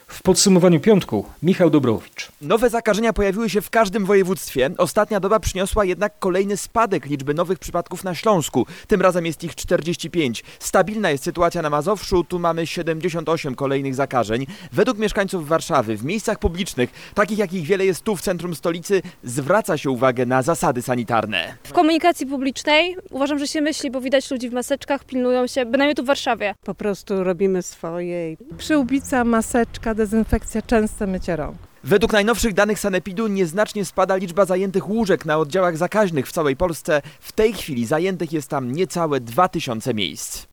W 0.09 0.21
podsumowaniu 0.21 0.79
piątku 0.79 1.25
Michał 1.43 1.69
Dobrowicz. 1.69 2.31
Nowe 2.41 2.69
zakażenia 2.69 3.13
pojawiły 3.13 3.49
się 3.49 3.61
w 3.61 3.69
każdym 3.69 4.05
województwie. 4.05 4.69
Ostatnia 4.77 5.19
doba 5.19 5.39
przyniosła 5.39 5.85
jednak 5.85 6.19
kolejny 6.19 6.57
spadek 6.57 7.05
liczby 7.05 7.33
nowych 7.33 7.59
przypadków 7.59 8.03
na 8.03 8.15
Śląsku. 8.15 8.65
Tym 8.87 9.01
razem 9.01 9.25
jest 9.25 9.43
ich 9.43 9.55
45. 9.55 10.43
Stabilna 10.59 11.11
jest 11.11 11.23
sytuacja 11.23 11.61
na 11.61 11.69
Mazowszu, 11.69 12.23
tu 12.23 12.39
mamy 12.39 12.67
78 12.67 13.55
kolejnych 13.55 13.95
zakażeń. 13.95 14.45
Według 14.71 14.97
mieszkańców 14.97 15.47
Warszawy 15.47 15.97
w 15.97 16.03
miejscach 16.03 16.39
publicznych, 16.39 17.11
takich 17.13 17.37
jakich 17.37 17.63
wiele 17.63 17.85
jest 17.85 18.03
tu 18.03 18.15
w 18.15 18.21
centrum 18.21 18.55
stolicy, 18.55 19.01
zwraca 19.23 19.77
się 19.77 19.89
uwagę 19.89 20.25
na 20.25 20.41
zasady 20.41 20.81
sanitarne. 20.81 21.55
W 21.63 21.73
komunikacji 21.73 22.25
publicznej 22.25 22.95
uważam, 23.11 23.39
że 23.39 23.47
się 23.47 23.61
myśli, 23.61 23.91
bo 23.91 24.01
widać 24.01 24.31
ludzi 24.31 24.49
w 24.49 24.53
maseczkach, 24.53 25.03
pilnują 25.03 25.47
się, 25.47 25.65
bynajmniej 25.65 25.95
tu 25.95 26.03
w 26.03 26.07
Warszawie. 26.07 26.55
Po 26.63 26.75
prostu 26.75 27.23
robimy 27.23 27.61
swoje. 27.61 28.37
Przyłbica, 28.57 29.23
maseczka, 29.23 29.95
dezynfekcja, 29.99 30.61
częste 30.61 31.07
mycie 31.07 31.35
rąk. 31.35 31.57
Według 31.83 32.13
najnowszych 32.13 32.53
danych 32.53 32.79
Sanepidu 32.79 33.27
nieznacznie 33.27 33.85
spada 33.85 34.15
liczba 34.15 34.45
zajętych 34.45 34.89
łóżek 34.89 35.25
na 35.25 35.37
oddziałach 35.37 35.77
zakaźnych 35.77 36.27
w 36.27 36.31
całej 36.31 36.55
Polsce. 36.55 37.01
W 37.19 37.31
tej 37.31 37.53
chwili 37.53 37.85
zajętych 37.85 38.33
jest 38.33 38.49
tam 38.49 38.71
niecałe 38.71 39.19
2000 39.19 39.93
miejsc. 39.93 40.45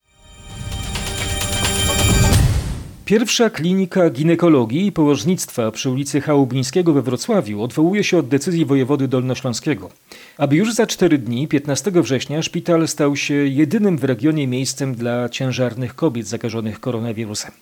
Pierwsza 3.05 3.51
klinika 3.51 4.11
ginekologii 4.11 4.87
i 4.87 4.93
położnictwa 4.93 5.71
przy 5.71 5.91
ulicy 5.91 6.21
Chałubińskiego 6.21 6.93
we 6.93 7.03
Wrocławiu 7.03 7.63
odwołuje 7.63 8.05
się 8.05 8.19
od 8.19 8.29
decyzji 8.29 8.65
wojewody 8.65 9.09
dolnośląskiego. 9.09 9.91
Aby 10.39 10.57
już 10.57 10.75
za 10.75 10.87
cztery 10.87 11.19
dni, 11.19 11.49
15 11.49 11.91
września, 11.91 12.43
szpital 12.43 12.89
stał 12.89 13.17
się 13.17 13.35
jedynym 13.35 13.99
w 13.99 14.05
regionie 14.05 14.47
miejscem 14.47 14.95
dla 14.95 15.29
ciężarnych 15.29 15.95
kobiet 15.95 16.27
zakażonych 16.27 16.81
koronawirusem. 16.81 17.53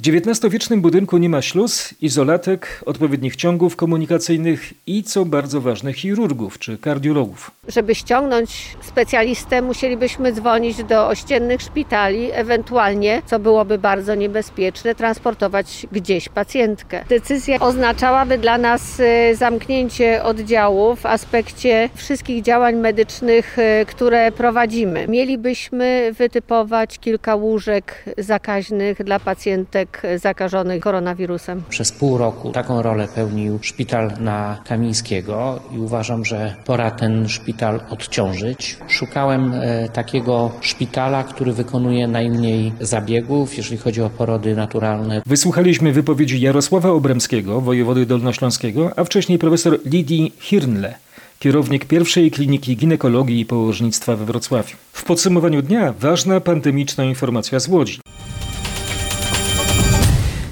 W 0.00 0.08
XIX-wiecznym 0.08 0.80
budynku 0.80 1.18
nie 1.18 1.28
ma 1.28 1.42
śluz, 1.42 1.94
izolatek, 2.00 2.82
odpowiednich 2.86 3.36
ciągów 3.36 3.76
komunikacyjnych 3.76 4.72
i, 4.86 5.02
co 5.02 5.24
bardzo 5.24 5.60
ważne, 5.60 5.92
chirurgów 5.92 6.58
czy 6.58 6.78
kardiologów. 6.78 7.50
Żeby 7.68 7.94
ściągnąć 7.94 8.76
specjalistę, 8.80 9.62
musielibyśmy 9.62 10.32
dzwonić 10.32 10.84
do 10.84 11.08
ościennych 11.08 11.62
szpitali, 11.62 12.28
ewentualnie, 12.32 13.22
co 13.26 13.38
byłoby 13.38 13.78
bardzo 13.78 14.14
niebezpieczne, 14.14 14.94
transportować 14.94 15.86
gdzieś 15.92 16.28
pacjentkę. 16.28 17.04
Decyzja 17.08 17.58
oznaczałaby 17.58 18.38
dla 18.38 18.58
nas 18.58 19.00
y, 19.00 19.36
zamknięcie 19.36 20.22
oddziału 20.24 20.96
w 20.96 21.06
aspekcie 21.06 21.88
wszystkich 21.94 22.42
działań 22.42 22.76
medycznych, 22.76 23.58
y, 23.58 23.86
które 23.86 24.32
prowadzimy. 24.32 25.08
Mielibyśmy 25.08 26.12
wytypować 26.18 26.98
kilka 26.98 27.34
łóżek 27.34 28.04
zakaźnych 28.18 29.04
dla 29.04 29.20
pacjentek 29.20 29.89
zakażonych 30.16 30.82
koronawirusem. 30.82 31.62
Przez 31.68 31.92
pół 31.92 32.18
roku 32.18 32.52
taką 32.52 32.82
rolę 32.82 33.08
pełnił 33.14 33.58
szpital 33.62 34.12
na 34.20 34.58
Kamińskiego 34.68 35.60
i 35.72 35.78
uważam, 35.78 36.24
że 36.24 36.54
pora 36.64 36.90
ten 36.90 37.28
szpital 37.28 37.80
odciążyć. 37.90 38.76
Szukałem 38.88 39.52
e, 39.54 39.88
takiego 39.88 40.50
szpitala, 40.60 41.24
który 41.24 41.52
wykonuje 41.52 42.08
najmniej 42.08 42.72
zabiegów, 42.80 43.56
jeżeli 43.56 43.78
chodzi 43.78 44.02
o 44.02 44.10
porody 44.10 44.56
naturalne. 44.56 45.22
Wysłuchaliśmy 45.26 45.92
wypowiedzi 45.92 46.40
Jarosława 46.40 46.90
Obremskiego, 46.90 47.60
wojewody 47.60 48.06
dolnośląskiego, 48.06 48.90
a 48.96 49.04
wcześniej 49.04 49.38
profesor 49.38 49.78
Lidii 49.84 50.32
Hirnle 50.38 50.94
kierownik 51.40 51.84
pierwszej 51.84 52.30
kliniki 52.30 52.76
ginekologii 52.76 53.40
i 53.40 53.46
położnictwa 53.46 54.16
we 54.16 54.24
Wrocławiu. 54.24 54.76
W 54.92 55.04
podsumowaniu 55.04 55.62
dnia 55.62 55.94
ważna 56.00 56.40
pandemiczna 56.40 57.04
informacja 57.04 57.60
z 57.60 57.68
Łodzi. 57.68 58.00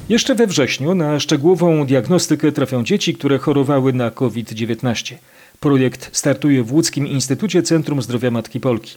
Jeszcze 0.09 0.35
we 0.35 0.47
wrześniu 0.47 0.95
na 0.95 1.21
szczegółową 1.21 1.87
diagnostykę 1.87 2.53
trafią 2.53 2.85
dzieci, 2.85 3.15
które 3.15 3.39
chorowały 3.39 3.93
na 3.93 4.11
COVID-19. 4.11 5.15
Projekt 5.61 6.17
startuje 6.17 6.63
w 6.63 6.73
Łódzkim 6.73 7.07
Instytucie 7.07 7.63
Centrum 7.63 8.03
Zdrowia 8.03 8.31
Matki 8.31 8.61
Polki. 8.61 8.97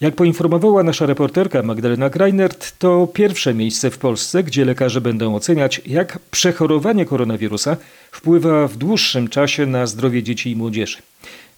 Jak 0.00 0.14
poinformowała 0.14 0.82
nasza 0.82 1.06
reporterka 1.06 1.62
Magdalena 1.62 2.10
Greinert, 2.10 2.78
to 2.78 3.06
pierwsze 3.06 3.54
miejsce 3.54 3.90
w 3.90 3.98
Polsce, 3.98 4.42
gdzie 4.42 4.64
lekarze 4.64 5.00
będą 5.00 5.34
oceniać, 5.34 5.80
jak 5.86 6.18
przechorowanie 6.30 7.04
koronawirusa 7.04 7.76
wpływa 8.10 8.68
w 8.68 8.76
dłuższym 8.76 9.28
czasie 9.28 9.66
na 9.66 9.86
zdrowie 9.86 10.22
dzieci 10.22 10.50
i 10.50 10.56
młodzieży. 10.56 10.98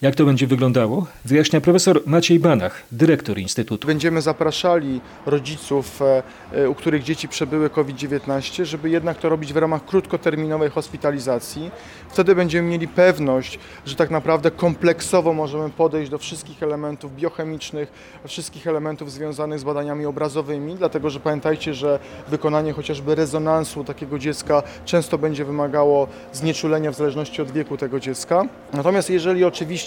Jak 0.02 0.14
to 0.14 0.24
będzie 0.24 0.46
wyglądało? 0.46 1.06
Wyjaśnia 1.24 1.60
profesor 1.60 2.02
Maciej 2.06 2.38
Banach, 2.40 2.82
dyrektor 2.92 3.38
Instytutu. 3.38 3.86
Będziemy 3.86 4.22
zapraszali 4.22 5.00
rodziców, 5.26 6.02
e, 6.52 6.68
u 6.68 6.74
których 6.74 7.02
dzieci 7.02 7.28
przebyły 7.28 7.70
COVID-19, 7.70 8.64
żeby 8.64 8.90
jednak 8.90 9.18
to 9.18 9.28
robić 9.28 9.52
w 9.52 9.56
ramach 9.56 9.84
krótkoterminowej 9.84 10.70
hospitalizacji. 10.70 11.70
Wtedy 12.08 12.34
będziemy 12.34 12.68
mieli 12.68 12.88
pewność, 12.88 13.58
że 13.86 13.94
tak 13.96 14.10
naprawdę 14.10 14.50
kompleksowo 14.50 15.32
możemy 15.32 15.70
podejść 15.70 16.10
do 16.10 16.18
wszystkich 16.18 16.62
elementów 16.62 17.16
biochemicznych, 17.16 17.92
wszystkich 18.26 18.66
elementów 18.66 19.12
związanych 19.12 19.58
z 19.58 19.64
badaniami 19.64 20.06
obrazowymi, 20.06 20.74
dlatego 20.74 21.10
że 21.10 21.20
pamiętajcie, 21.20 21.74
że 21.74 21.98
wykonanie 22.28 22.72
chociażby 22.72 23.14
rezonansu 23.14 23.84
takiego 23.84 24.18
dziecka 24.18 24.62
często 24.84 25.18
będzie 25.18 25.44
wymagało 25.44 26.08
znieczulenia 26.32 26.90
w 26.90 26.94
zależności 26.94 27.42
od 27.42 27.50
wieku 27.50 27.76
tego 27.76 28.00
dziecka. 28.00 28.44
Natomiast 28.72 29.10
jeżeli 29.10 29.44
oczywiście 29.44 29.85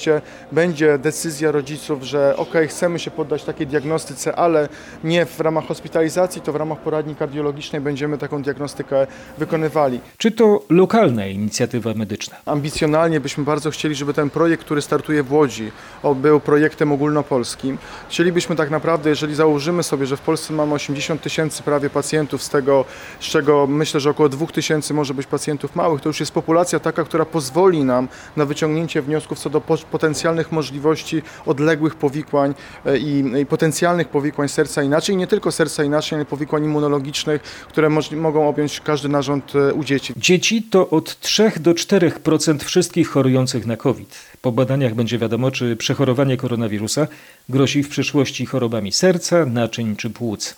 będzie 0.51 0.97
decyzja 0.97 1.51
rodziców, 1.51 2.03
że 2.03 2.33
ok, 2.37 2.53
chcemy 2.67 2.99
się 2.99 3.11
poddać 3.11 3.43
takiej 3.43 3.67
diagnostyce, 3.67 4.35
ale 4.35 4.69
nie 5.03 5.25
w 5.25 5.39
ramach 5.39 5.65
hospitalizacji, 5.65 6.41
to 6.41 6.53
w 6.53 6.55
ramach 6.55 6.77
poradni 6.77 7.15
kardiologicznej 7.15 7.81
będziemy 7.81 8.17
taką 8.17 8.41
diagnostykę 8.41 9.07
wykonywali. 9.37 9.99
Czy 10.17 10.31
to 10.31 10.63
lokalna 10.69 11.27
inicjatywa 11.27 11.93
medyczna? 11.93 12.37
Ambicjonalnie 12.45 13.19
byśmy 13.19 13.43
bardzo 13.43 13.71
chcieli, 13.71 13.95
żeby 13.95 14.13
ten 14.13 14.29
projekt, 14.29 14.63
który 14.63 14.81
startuje 14.81 15.23
w 15.23 15.33
Łodzi, 15.33 15.71
był 16.15 16.39
projektem 16.39 16.91
ogólnopolskim. 16.91 17.77
Chcielibyśmy 18.09 18.55
tak 18.55 18.69
naprawdę, 18.69 19.09
jeżeli 19.09 19.35
założymy 19.35 19.83
sobie, 19.83 20.05
że 20.05 20.17
w 20.17 20.21
Polsce 20.21 20.53
mamy 20.53 20.73
80 20.73 21.21
tysięcy 21.21 21.63
prawie 21.63 21.89
pacjentów, 21.89 22.43
z 22.43 22.49
tego, 22.49 22.85
z 23.19 23.23
czego 23.23 23.67
myślę, 23.67 23.99
że 23.99 24.09
około 24.09 24.29
2 24.29 24.47
tysięcy 24.47 24.93
może 24.93 25.13
być 25.13 25.27
pacjentów 25.27 25.75
małych, 25.75 26.01
to 26.01 26.09
już 26.09 26.19
jest 26.19 26.31
populacja 26.31 26.79
taka, 26.79 27.03
która 27.03 27.25
pozwoli 27.25 27.83
nam 27.83 28.07
na 28.35 28.45
wyciągnięcie 28.45 29.01
wniosków 29.01 29.39
co 29.39 29.49
do 29.49 29.61
potencjalnych 29.89 30.51
możliwości 30.51 31.21
odległych 31.45 31.95
powikłań 31.95 32.53
e, 32.85 32.97
i, 32.97 33.23
i 33.41 33.45
potencjalnych 33.45 34.07
powikłań 34.09 34.49
serca 34.49 34.83
inaczej, 34.83 35.17
nie 35.17 35.27
tylko 35.27 35.51
serca 35.51 35.83
inaczej, 35.83 36.15
ale 36.15 36.25
powikłań 36.25 36.63
immunologicznych, 36.63 37.41
które 37.69 37.89
mogą 38.15 38.49
objąć 38.49 38.81
każdy 38.81 39.09
narząd 39.09 39.55
e, 39.55 39.73
u 39.73 39.83
dzieci. 39.83 40.13
Dzieci 40.17 40.63
to 40.63 40.89
od 40.89 41.19
3 41.19 41.51
do 41.59 41.73
4% 41.73 42.63
wszystkich 42.63 43.09
chorujących 43.09 43.65
na 43.65 43.77
COVID. 43.77 44.15
Po 44.41 44.51
badaniach 44.51 44.95
będzie 44.95 45.17
wiadomo, 45.17 45.51
czy 45.51 45.75
przechorowanie 45.75 46.37
koronawirusa 46.37 47.07
grozi 47.49 47.83
w 47.83 47.89
przyszłości 47.89 48.45
chorobami 48.45 48.91
serca, 48.91 49.45
naczyń 49.45 49.95
czy 49.95 50.09
płuc. 50.09 50.55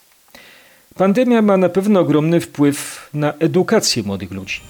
Pandemia 0.95 1.41
ma 1.41 1.57
na 1.57 1.69
pewno 1.69 1.99
ogromny 1.99 2.39
wpływ 2.39 3.09
na 3.13 3.33
edukację 3.33 4.03
młodych 4.03 4.31
ludzi. 4.31 4.61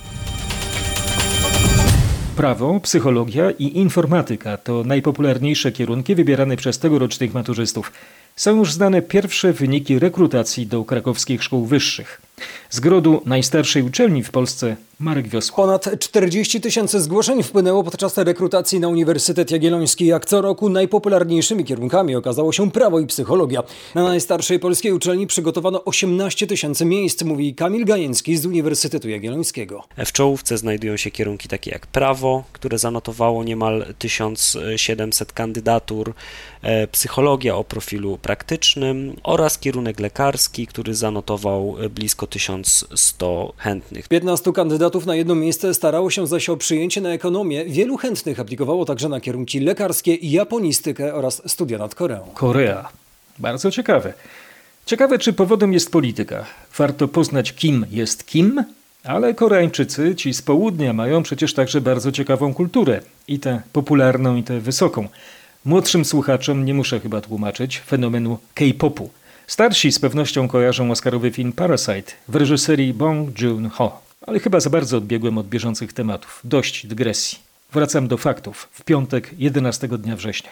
Prawo, 2.36 2.80
psychologia 2.80 3.52
i 3.52 3.78
informatyka 3.78 4.58
to 4.58 4.84
najpopularniejsze 4.84 5.72
kierunki 5.72 6.16
wybierane 6.16 6.58
przez 6.58 6.80
tegorocznych 6.80 7.34
maturzystów. 7.34 7.92
Są 8.36 8.58
już 8.58 8.74
znane 8.74 9.02
pierwsze 9.02 9.54
wyniki 9.54 10.00
rekrutacji 10.00 10.68
do 10.68 10.86
krakowskich 10.86 11.44
szkół 11.44 11.66
wyższych. 11.66 12.22
Z 12.69 12.79
grodu 12.79 13.21
najstarszej 13.25 13.83
uczelni 13.83 14.24
w 14.24 14.31
Polsce 14.31 14.75
Marek 15.01 15.27
Wiosło. 15.27 15.55
Ponad 15.55 16.00
40 16.00 16.62
tysięcy 16.62 17.01
zgłoszeń 17.01 17.43
wpłynęło 17.43 17.83
podczas 17.83 18.17
rekrutacji 18.17 18.79
na 18.79 18.88
Uniwersytet 18.88 19.51
Jagielloński. 19.51 20.05
Jak 20.05 20.25
co 20.25 20.41
roku 20.41 20.69
najpopularniejszymi 20.69 21.65
kierunkami 21.65 22.15
okazało 22.15 22.51
się 22.51 22.71
prawo 22.71 23.00
i 23.00 23.07
psychologia. 23.07 23.63
Na 23.95 24.03
najstarszej 24.03 24.60
polskiej 24.60 24.93
uczelni 24.93 25.27
przygotowano 25.27 25.83
18 25.86 26.48
tysięcy 26.48 26.86
miejsc, 26.86 27.24
mówi 27.24 27.55
Kamil 27.55 27.86
Gajęcki 27.86 28.38
z 28.38 28.45
Uniwersytetu 28.45 29.10
Jagiellońskiego. 29.10 29.83
W 30.05 30.12
czołówce 30.12 30.57
znajdują 30.57 30.98
się 30.98 31.12
kierunki 31.12 31.50
takie 31.50 31.71
jak 31.71 31.88
prawo, 31.88 32.43
które 32.53 32.77
zanotowało 32.77 33.43
niemal 33.43 33.86
1700 34.00 35.33
kandydatur, 35.33 36.13
e, 36.62 36.88
psychologia 36.88 37.55
o 37.55 37.63
profilu 37.63 38.17
praktycznym 38.17 39.15
oraz 39.24 39.57
kierunek 39.57 40.00
lekarski, 40.00 40.67
który 40.67 40.95
zanotował 40.95 41.75
blisko 41.89 42.27
1100 42.32 43.54
chętnych. 43.58 44.08
15 44.08 44.54
kandydatów 44.54 45.06
na 45.06 45.16
jedno 45.16 45.36
miejsce 45.36 45.74
starało 45.74 46.10
się 46.10 46.28
zaś 46.28 46.50
o 46.50 46.58
przyjęcie 46.58 47.02
na 47.02 47.10
ekonomię. 47.10 47.66
Wielu 47.66 47.98
chętnych 47.98 48.40
aplikowało 48.40 48.86
także 48.86 49.10
na 49.10 49.22
kierunki 49.22 49.60
lekarskie, 49.60 50.16
japonistykę 50.16 51.14
oraz 51.14 51.42
studia 51.52 51.78
nad 51.78 51.96
Koreą. 51.96 52.28
Korea. 52.34 52.90
Bardzo 53.40 53.72
ciekawe. 53.72 54.14
Ciekawe, 54.86 55.20
czy 55.20 55.34
powodem 55.34 55.74
jest 55.74 55.92
polityka. 55.92 56.46
Warto 56.78 57.08
poznać, 57.08 57.54
kim 57.54 57.86
jest 57.92 58.26
kim, 58.26 58.64
ale 59.04 59.34
Koreańczycy, 59.34 60.16
ci 60.16 60.34
z 60.34 60.42
południa, 60.42 60.94
mają 60.94 61.24
przecież 61.24 61.54
także 61.54 61.82
bardzo 61.82 62.12
ciekawą 62.12 62.54
kulturę. 62.54 63.02
I 63.28 63.40
tę 63.40 63.62
popularną, 63.74 64.36
i 64.36 64.44
tę 64.44 64.60
wysoką. 64.60 65.08
Młodszym 65.66 66.06
słuchaczom 66.06 66.66
nie 66.66 66.74
muszę 66.74 67.00
chyba 67.00 67.22
tłumaczyć 67.22 67.80
fenomenu 67.80 68.38
K-popu. 68.54 69.10
Starsi 69.51 69.91
z 69.91 70.00
pewnością 70.00 70.48
kojarzą 70.48 70.91
Oscarowy 70.91 71.31
film 71.31 71.53
Parasite 71.53 72.12
w 72.27 72.36
reżyserii 72.36 72.93
Bong 72.93 73.41
Joon-ho. 73.41 74.01
Ale 74.27 74.39
chyba 74.39 74.60
za 74.60 74.70
bardzo 74.70 74.98
odbiegłem 74.98 75.38
od 75.38 75.48
bieżących 75.48 75.93
tematów. 75.93 76.41
Dość 76.43 76.88
dygresji. 76.88 77.38
Wracam 77.74 78.08
do 78.08 78.17
faktów. 78.17 78.70
W 78.72 78.84
piątek 78.84 79.31
11 79.38 79.88
dnia 79.88 80.15
września. 80.15 80.51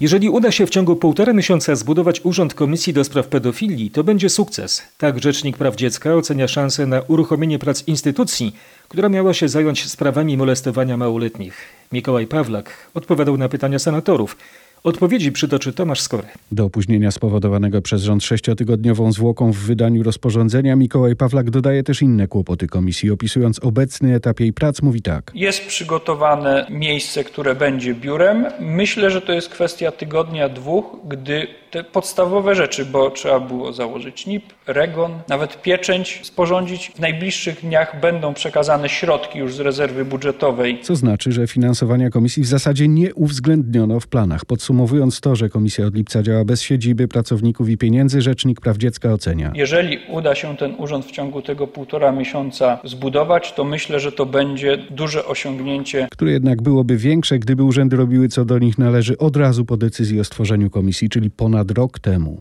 Jeżeli 0.00 0.28
uda 0.28 0.52
się 0.52 0.66
w 0.66 0.70
ciągu 0.70 0.96
półtora 0.96 1.32
miesiąca 1.32 1.76
zbudować 1.76 2.20
Urząd 2.24 2.54
Komisji 2.54 2.92
do 2.92 3.04
Spraw 3.04 3.26
Pedofilii, 3.28 3.90
to 3.90 4.04
będzie 4.04 4.28
sukces. 4.28 4.82
Tak 4.98 5.22
Rzecznik 5.22 5.56
Praw 5.56 5.76
Dziecka 5.76 6.14
ocenia 6.14 6.48
szansę 6.48 6.86
na 6.86 7.02
uruchomienie 7.08 7.58
prac 7.58 7.88
instytucji, 7.88 8.56
która 8.88 9.08
miała 9.08 9.34
się 9.34 9.48
zająć 9.48 9.90
sprawami 9.90 10.36
molestowania 10.36 10.96
małoletnich. 10.96 11.56
Mikołaj 11.92 12.26
Pawlak 12.26 12.90
odpowiadał 12.94 13.36
na 13.36 13.48
pytania 13.48 13.78
senatorów. 13.78 14.36
Odpowiedzi 14.84 15.32
przytoczy 15.32 15.72
Tomasz 15.72 16.00
Skory. 16.00 16.26
Do 16.52 16.64
opóźnienia 16.64 17.10
spowodowanego 17.10 17.82
przez 17.82 18.02
rząd 18.02 18.24
sześciotygodniową 18.24 19.12
zwłoką 19.12 19.52
w 19.52 19.56
wydaniu 19.56 20.02
rozporządzenia 20.02 20.76
Mikołaj 20.76 21.16
Pawlak 21.16 21.50
dodaje 21.50 21.82
też 21.82 22.02
inne 22.02 22.28
kłopoty 22.28 22.66
komisji. 22.66 23.10
Opisując 23.10 23.58
obecny 23.58 24.14
etap 24.14 24.40
jej 24.40 24.52
prac 24.52 24.82
mówi 24.82 25.02
tak. 25.02 25.32
Jest 25.34 25.66
przygotowane 25.66 26.66
miejsce, 26.70 27.24
które 27.24 27.54
będzie 27.54 27.94
biurem. 27.94 28.46
Myślę, 28.60 29.10
że 29.10 29.20
to 29.20 29.32
jest 29.32 29.48
kwestia 29.48 29.92
tygodnia, 29.92 30.48
dwóch, 30.48 30.84
gdy 31.08 31.46
te 31.70 31.84
podstawowe 31.84 32.54
rzeczy, 32.54 32.84
bo 32.84 33.10
trzeba 33.10 33.40
było 33.40 33.72
założyć 33.72 34.26
NIP, 34.26 34.44
REGON, 34.66 35.12
nawet 35.28 35.62
pieczęć 35.62 36.20
sporządzić. 36.22 36.92
W 36.96 37.00
najbliższych 37.00 37.60
dniach 37.60 38.00
będą 38.00 38.34
przekazane 38.34 38.88
środki 38.88 39.38
już 39.38 39.54
z 39.54 39.60
rezerwy 39.60 40.04
budżetowej. 40.04 40.80
Co 40.82 40.96
znaczy, 40.96 41.32
że 41.32 41.46
finansowania 41.46 42.10
komisji 42.10 42.42
w 42.42 42.46
zasadzie 42.46 42.88
nie 42.88 43.14
uwzględniono 43.14 44.00
w 44.00 44.06
planach. 44.06 44.44
Podsumowując 44.44 44.73
to, 45.20 45.36
że 45.36 45.48
komisja 45.48 45.86
od 45.86 45.94
lipca 45.94 46.22
działa 46.22 46.44
bez 46.44 46.62
siedziby, 46.62 47.08
pracowników 47.08 47.68
i 47.68 47.76
pieniędzy, 47.76 48.22
Rzecznik 48.22 48.60
Praw 48.60 48.76
Dziecka 48.76 49.12
ocenia. 49.12 49.52
Jeżeli 49.54 49.98
uda 50.08 50.34
się 50.34 50.56
ten 50.56 50.74
urząd 50.78 51.06
w 51.06 51.10
ciągu 51.10 51.42
tego 51.42 51.66
półtora 51.66 52.12
miesiąca 52.12 52.78
zbudować, 52.84 53.52
to 53.52 53.64
myślę, 53.64 54.00
że 54.00 54.12
to 54.12 54.26
będzie 54.26 54.78
duże 54.90 55.26
osiągnięcie. 55.26 56.08
Które 56.10 56.32
jednak 56.32 56.62
byłoby 56.62 56.96
większe, 56.96 57.38
gdyby 57.38 57.62
urzędy 57.62 57.96
robiły 57.96 58.28
co 58.28 58.44
do 58.44 58.58
nich 58.58 58.78
należy 58.78 59.18
od 59.18 59.36
razu 59.36 59.64
po 59.64 59.76
decyzji 59.76 60.20
o 60.20 60.24
stworzeniu 60.24 60.70
komisji, 60.70 61.08
czyli 61.08 61.30
ponad 61.30 61.70
rok 61.70 61.98
temu. 61.98 62.40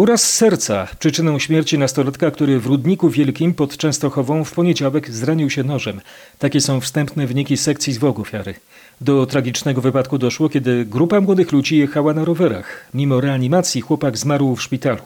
Uraz 0.00 0.32
serca 0.32 0.88
przyczyną 0.98 1.38
śmierci 1.38 1.78
nastolatka, 1.78 2.30
który 2.30 2.60
w 2.60 2.66
Rudniku 2.66 3.10
Wielkim 3.10 3.54
pod 3.54 3.76
Częstochową 3.76 4.44
w 4.44 4.52
poniedziałek 4.52 5.10
zranił 5.10 5.50
się 5.50 5.64
nożem. 5.64 6.00
Takie 6.38 6.60
są 6.60 6.80
wstępne 6.80 7.26
wyniki 7.26 7.56
sekcji 7.56 7.92
zwłok 7.92 8.18
ofiary. 8.18 8.54
Do 9.00 9.26
tragicznego 9.26 9.80
wypadku 9.80 10.18
doszło, 10.18 10.48
kiedy 10.48 10.84
grupa 10.84 11.20
młodych 11.20 11.52
ludzi 11.52 11.78
jechała 11.78 12.14
na 12.14 12.24
rowerach. 12.24 12.86
Mimo 12.94 13.20
reanimacji 13.20 13.80
chłopak 13.80 14.18
zmarł 14.18 14.56
w 14.56 14.62
szpitalu. 14.62 15.02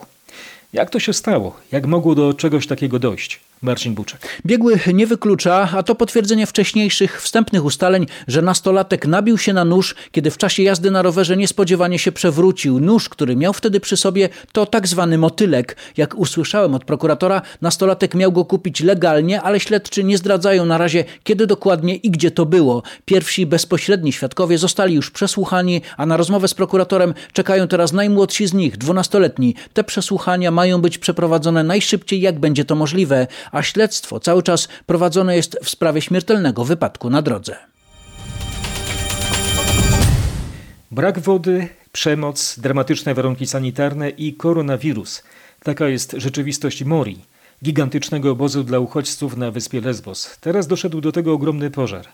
Jak 0.73 0.89
to 0.89 0.99
się 0.99 1.13
stało? 1.13 1.55
Jak 1.71 1.85
mogło 1.85 2.15
do 2.15 2.33
czegoś 2.33 2.67
takiego 2.67 2.99
dojść? 2.99 3.39
Marcin 3.61 3.93
Buczek. 3.93 4.41
Biegły 4.45 4.79
nie 4.93 5.07
wyklucza, 5.07 5.69
a 5.75 5.83
to 5.83 5.95
potwierdzenie 5.95 6.45
wcześniejszych 6.45 7.21
wstępnych 7.21 7.65
ustaleń, 7.65 8.05
że 8.27 8.41
nastolatek 8.41 9.07
nabił 9.07 9.37
się 9.37 9.53
na 9.53 9.65
nóż, 9.65 9.95
kiedy 10.11 10.31
w 10.31 10.37
czasie 10.37 10.63
jazdy 10.63 10.91
na 10.91 11.01
rowerze 11.01 11.37
niespodziewanie 11.37 11.99
się 11.99 12.11
przewrócił. 12.11 12.79
Nóż, 12.79 13.09
który 13.09 13.35
miał 13.35 13.53
wtedy 13.53 13.79
przy 13.79 13.97
sobie, 13.97 14.29
to 14.51 14.65
tak 14.65 14.87
zwany 14.87 15.17
motylek. 15.17 15.75
Jak 15.97 16.15
usłyszałem 16.15 16.75
od 16.75 16.85
prokuratora, 16.85 17.41
nastolatek 17.61 18.15
miał 18.15 18.31
go 18.31 18.45
kupić 18.45 18.81
legalnie, 18.81 19.41
ale 19.41 19.59
śledczy 19.59 20.03
nie 20.03 20.17
zdradzają 20.17 20.65
na 20.65 20.77
razie, 20.77 21.03
kiedy 21.23 21.47
dokładnie 21.47 21.95
i 21.95 22.11
gdzie 22.11 22.31
to 22.31 22.45
było. 22.45 22.83
Pierwsi 23.05 23.45
bezpośredni 23.45 24.13
świadkowie 24.13 24.57
zostali 24.57 24.95
już 24.95 25.11
przesłuchani, 25.11 25.81
a 25.97 26.05
na 26.05 26.17
rozmowę 26.17 26.47
z 26.47 26.53
prokuratorem 26.53 27.13
czekają 27.33 27.67
teraz 27.67 27.93
najmłodsi 27.93 28.47
z 28.47 28.53
nich, 28.53 28.77
dwunastoletni. 28.77 29.55
Te 29.73 29.83
przesłuchania 29.83 30.51
mają 30.51 30.81
być 30.81 30.97
przeprowadzone 30.97 31.63
najszybciej, 31.63 32.21
jak 32.21 32.39
będzie 32.39 32.65
to 32.65 32.75
możliwe 32.75 33.27
a 33.55 33.63
śledztwo 33.63 34.19
cały 34.19 34.43
czas 34.43 34.67
prowadzone 34.85 35.35
jest 35.35 35.57
w 35.63 35.69
sprawie 35.69 36.01
śmiertelnego 36.01 36.65
wypadku 36.65 37.09
na 37.09 37.21
drodze. 37.21 37.55
Brak 40.91 41.19
wody, 41.19 41.67
przemoc, 41.91 42.59
dramatyczne 42.59 43.13
warunki 43.13 43.47
sanitarne 43.47 44.09
i 44.09 44.33
koronawirus. 44.33 45.23
Taka 45.63 45.87
jest 45.87 46.15
rzeczywistość 46.17 46.83
Mori, 46.83 47.19
gigantycznego 47.63 48.31
obozu 48.31 48.63
dla 48.63 48.79
uchodźców 48.79 49.37
na 49.37 49.51
wyspie 49.51 49.81
Lesbos. 49.81 50.37
Teraz 50.41 50.67
doszedł 50.67 51.01
do 51.01 51.11
tego 51.11 51.33
ogromny 51.33 51.71
pożar. 51.71 52.05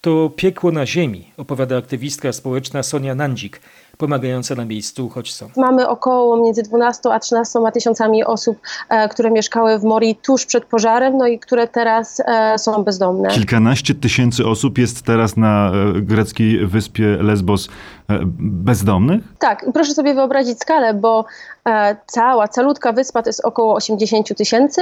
To 0.00 0.30
piekło 0.36 0.72
na 0.72 0.86
ziemi, 0.86 1.32
opowiada 1.36 1.76
aktywistka 1.76 2.32
społeczna 2.32 2.82
Sonia 2.82 3.14
Nandzik, 3.14 3.60
pomagająca 3.98 4.54
na 4.54 4.64
miejscu 4.64 5.06
uchodźcom. 5.06 5.48
Mamy 5.56 5.88
około 5.88 6.44
między 6.44 6.62
12 6.62 7.12
a 7.12 7.20
13 7.20 7.58
tysiącami 7.74 8.24
osób, 8.24 8.58
e, 8.88 9.08
które 9.08 9.30
mieszkały 9.30 9.78
w 9.78 9.84
Mori 9.84 10.16
tuż 10.16 10.46
przed 10.46 10.64
pożarem, 10.64 11.16
no 11.16 11.26
i 11.26 11.38
które 11.38 11.68
teraz 11.68 12.22
e, 12.26 12.58
są 12.58 12.84
bezdomne. 12.84 13.28
Kilkanaście 13.28 13.94
tysięcy 13.94 14.46
osób 14.46 14.78
jest 14.78 15.02
teraz 15.02 15.36
na 15.36 15.70
e, 15.70 16.00
greckiej 16.00 16.66
wyspie 16.66 17.06
Lesbos 17.06 17.68
bezdomnych? 18.38 19.20
Tak, 19.38 19.64
i 19.68 19.72
proszę 19.72 19.94
sobie 19.94 20.14
wyobrazić 20.14 20.60
skalę, 20.60 20.94
bo 20.94 21.24
cała, 22.06 22.48
calutka 22.48 22.92
wyspa 22.92 23.22
to 23.22 23.28
jest 23.28 23.44
około 23.44 23.74
80 23.74 24.36
tysięcy, 24.36 24.80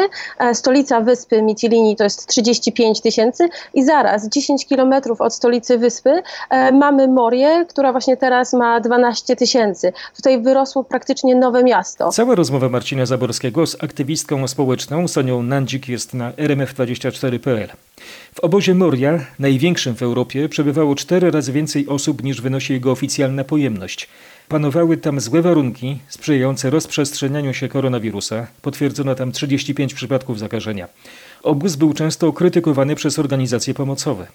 stolica 0.53 1.01
wyspy 1.01 1.43
Mitilini 1.43 1.97
to 1.97 2.05
jest 2.05 2.27
35 2.27 3.01
tysięcy 3.01 3.49
i 3.75 3.85
zaraz 3.85 4.29
10 4.29 4.67
kilometrów 4.67 5.21
od 5.21 5.35
stolicy 5.35 5.79
wyspy 5.79 6.23
mamy 6.73 7.09
Morię, 7.09 7.65
która 7.69 7.93
właśnie 7.93 8.17
teraz 8.17 8.53
ma 8.53 8.81
12 8.81 9.06
tysięcy. 9.37 9.93
Tutaj 10.17 10.43
wyrosło 10.43 10.85
praktycznie 10.85 11.35
nowe 11.35 11.65
miasto. 11.65 12.11
Cała 12.11 12.35
rozmowa 12.35 12.69
Marcina 12.69 13.07
Zaborskiego 13.07 13.67
z 13.67 13.83
aktywistką 13.85 14.49
społeczną 14.49 15.09
Sonią 15.09 15.43
Nandzik 15.43 15.89
jest 15.89 16.15
na 16.15 16.33
rmf24.pl. 16.33 17.69
W 18.35 18.41
obozie 18.41 18.75
Moria, 18.75 19.19
największym 19.39 19.97
w 19.97 20.03
Europie, 20.03 20.49
przebywało 20.49 20.95
cztery 20.95 21.31
razy 21.31 21.53
więcej 21.53 21.89
osób 21.89 22.23
niż 22.23 22.41
wynosi 22.41 22.73
jego 22.73 22.93
oficjalna 22.93 23.45
pojemność. 23.45 24.09
Panowały 24.49 24.97
tam 24.97 25.21
złe 25.21 25.43
warunki 25.43 25.99
sprzyjające 26.09 26.71
rozprzestrzenianiu 26.71 27.55
się 27.55 27.69
koronawirusa. 27.69 28.47
Potwierdzono 28.63 29.15
tam 29.15 29.33
35 29.33 29.95
przypadków 29.95 30.39
zakażenia. 30.39 30.89
Obóz 31.43 31.77
był 31.77 31.93
często 31.93 32.33
krytykowany 32.33 32.95
przez 32.95 33.19
organizacje 33.19 33.75
pomocowe. 33.75 34.27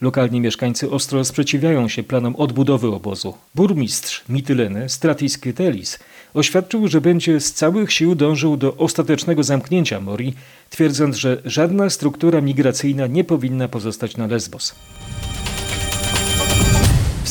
Lokalni 0.00 0.40
mieszkańcy 0.40 0.90
ostro 0.90 1.24
sprzeciwiają 1.24 1.88
się 1.88 2.02
planom 2.02 2.36
odbudowy 2.36 2.88
obozu. 2.88 3.34
Burmistrz 3.54 4.24
Mityleny 4.28 4.88
Stratis 4.88 5.38
Kytelis 5.38 5.98
oświadczył, 6.34 6.88
że 6.88 7.00
będzie 7.00 7.40
z 7.40 7.52
całych 7.52 7.92
sił 7.92 8.14
dążył 8.14 8.56
do 8.56 8.76
ostatecznego 8.76 9.42
zamknięcia 9.42 10.00
Mori, 10.00 10.34
twierdząc, 10.70 11.16
że 11.16 11.42
żadna 11.44 11.90
struktura 11.90 12.40
migracyjna 12.40 13.06
nie 13.06 13.24
powinna 13.24 13.68
pozostać 13.68 14.16
na 14.16 14.26
Lesbos. 14.26 14.74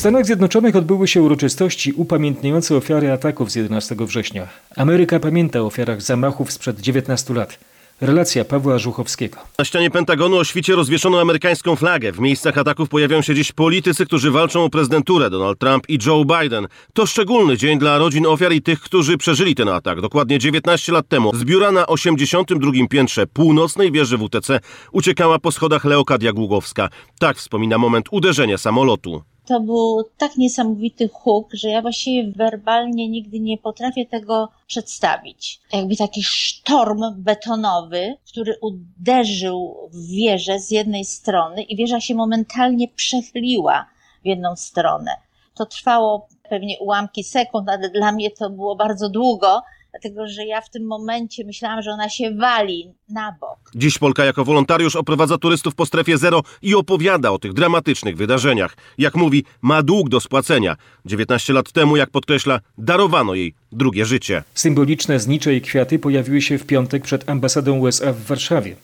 Stanach 0.00 0.26
Zjednoczonych 0.26 0.76
odbyły 0.76 1.08
się 1.08 1.22
uroczystości 1.22 1.92
upamiętniające 1.92 2.76
ofiary 2.76 3.12
ataków 3.12 3.50
z 3.50 3.54
11 3.54 3.96
września. 3.98 4.48
Ameryka 4.76 5.20
pamięta 5.20 5.60
o 5.60 5.66
ofiarach 5.66 6.02
zamachów 6.02 6.52
sprzed 6.52 6.80
19 6.80 7.34
lat. 7.34 7.58
Relacja 8.00 8.44
Pawła 8.44 8.78
Żuchowskiego. 8.78 9.38
Na 9.58 9.64
ścianie 9.64 9.90
Pentagonu 9.90 10.36
o 10.36 10.44
świcie 10.44 10.74
rozwieszono 10.74 11.20
amerykańską 11.20 11.76
flagę. 11.76 12.12
W 12.12 12.20
miejscach 12.20 12.58
ataków 12.58 12.88
pojawiają 12.88 13.22
się 13.22 13.34
dziś 13.34 13.52
politycy, 13.52 14.06
którzy 14.06 14.30
walczą 14.30 14.64
o 14.64 14.70
prezydenturę. 14.70 15.30
Donald 15.30 15.58
Trump 15.58 15.88
i 15.88 15.98
Joe 16.06 16.24
Biden. 16.24 16.66
To 16.92 17.06
szczególny 17.06 17.56
dzień 17.56 17.78
dla 17.78 17.98
rodzin 17.98 18.26
ofiar 18.26 18.52
i 18.52 18.62
tych, 18.62 18.80
którzy 18.80 19.18
przeżyli 19.18 19.54
ten 19.54 19.68
atak. 19.68 20.00
Dokładnie 20.00 20.38
19 20.38 20.92
lat 20.92 21.08
temu 21.08 21.36
z 21.36 21.44
biura 21.44 21.72
na 21.72 21.86
82. 21.86 22.72
piętrze 22.90 23.26
północnej 23.26 23.92
wieży 23.92 24.18
WTC 24.18 24.60
uciekała 24.92 25.38
po 25.38 25.52
schodach 25.52 25.84
Leokadia 25.84 26.32
Głogowska. 26.32 26.88
Tak 27.18 27.36
wspomina 27.36 27.78
moment 27.78 28.06
uderzenia 28.10 28.58
samolotu 28.58 29.22
to 29.50 29.60
był 29.60 30.04
tak 30.18 30.36
niesamowity 30.36 31.08
huk, 31.08 31.48
że 31.52 31.68
ja 31.68 31.82
właściwie 31.82 32.32
werbalnie 32.32 33.08
nigdy 33.08 33.40
nie 33.40 33.58
potrafię 33.58 34.06
tego 34.06 34.48
przedstawić. 34.66 35.60
Jakby 35.72 35.96
taki 35.96 36.22
sztorm 36.22 37.04
betonowy, 37.16 38.16
który 38.28 38.56
uderzył 38.60 39.88
w 39.92 40.06
wieżę 40.06 40.60
z 40.60 40.70
jednej 40.70 41.04
strony 41.04 41.62
i 41.62 41.76
wieża 41.76 42.00
się 42.00 42.14
momentalnie 42.14 42.88
przechyliła 42.88 43.86
w 44.22 44.26
jedną 44.26 44.56
stronę. 44.56 45.10
To 45.54 45.66
trwało 45.66 46.28
pewnie 46.48 46.78
ułamki 46.80 47.24
sekund, 47.24 47.68
ale 47.68 47.90
dla 47.90 48.12
mnie 48.12 48.30
to 48.30 48.50
było 48.50 48.76
bardzo 48.76 49.08
długo, 49.08 49.62
dlatego 49.90 50.28
że 50.28 50.44
ja 50.44 50.60
w 50.60 50.70
tym 50.70 50.86
momencie 50.86 51.44
myślałam, 51.44 51.82
że 51.82 51.90
ona 51.90 52.08
się 52.08 52.34
wali 52.34 52.92
na 53.08 53.36
bok. 53.40 53.58
Dziś 53.74 53.98
Polka 53.98 54.24
jako 54.24 54.44
wolontariusz 54.44 54.96
oprowadza 54.96 55.38
turystów 55.38 55.74
po 55.74 55.86
strefie 55.86 56.18
zero 56.18 56.42
i 56.62 56.74
opowiada 56.74 57.30
o 57.30 57.38
tych 57.38 57.52
dramatycznych 57.52 58.16
wydarzeniach. 58.16 58.76
Jak 58.98 59.14
mówi, 59.14 59.44
ma 59.62 59.82
dług 59.82 60.08
do 60.08 60.20
spłacenia. 60.20 60.76
19 61.04 61.52
lat 61.52 61.72
temu, 61.72 61.96
jak 61.96 62.10
podkreśla, 62.10 62.60
darowano 62.78 63.34
jej 63.34 63.54
drugie 63.72 64.04
życie. 64.04 64.42
Symboliczne 64.54 65.20
znicze 65.20 65.54
i 65.54 65.60
kwiaty 65.60 65.98
pojawiły 65.98 66.42
się 66.42 66.58
w 66.58 66.66
piątek 66.66 67.02
przed 67.02 67.28
ambasadą 67.28 67.78
USA 67.78 68.12
w 68.12 68.22
Warszawie. 68.22 68.76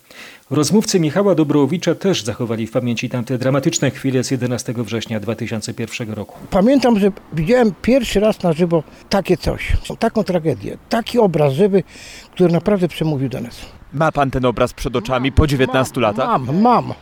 Rozmówcy 0.49 0.99
Michała 0.99 1.35
Dobrowicza 1.35 1.95
też 1.95 2.23
zachowali 2.23 2.67
w 2.67 2.71
pamięci 2.71 3.09
tamte 3.09 3.37
dramatyczne 3.37 3.91
chwile 3.91 4.23
z 4.23 4.31
11 4.31 4.73
września 4.77 5.19
2001 5.19 6.13
roku. 6.13 6.39
Pamiętam, 6.49 6.99
że 6.99 7.11
widziałem 7.33 7.71
pierwszy 7.81 8.19
raz 8.19 8.43
na 8.43 8.53
żywo 8.53 8.83
takie 9.09 9.37
coś, 9.37 9.77
taką 9.99 10.23
tragedię, 10.23 10.77
taki 10.89 11.19
obraz 11.19 11.53
żywy, 11.53 11.83
który 12.31 12.53
naprawdę 12.53 12.87
przemówił 12.87 13.29
do 13.29 13.41
nas. 13.41 13.55
Ma 13.93 14.11
pan 14.11 14.31
ten 14.31 14.45
obraz 14.45 14.73
przed 14.73 14.95
oczami 14.95 15.31
po 15.31 15.47
19 15.47 15.93
mam, 15.95 16.01
latach? 16.01 16.27
Mam, 16.27 16.61
mam. 16.61 16.93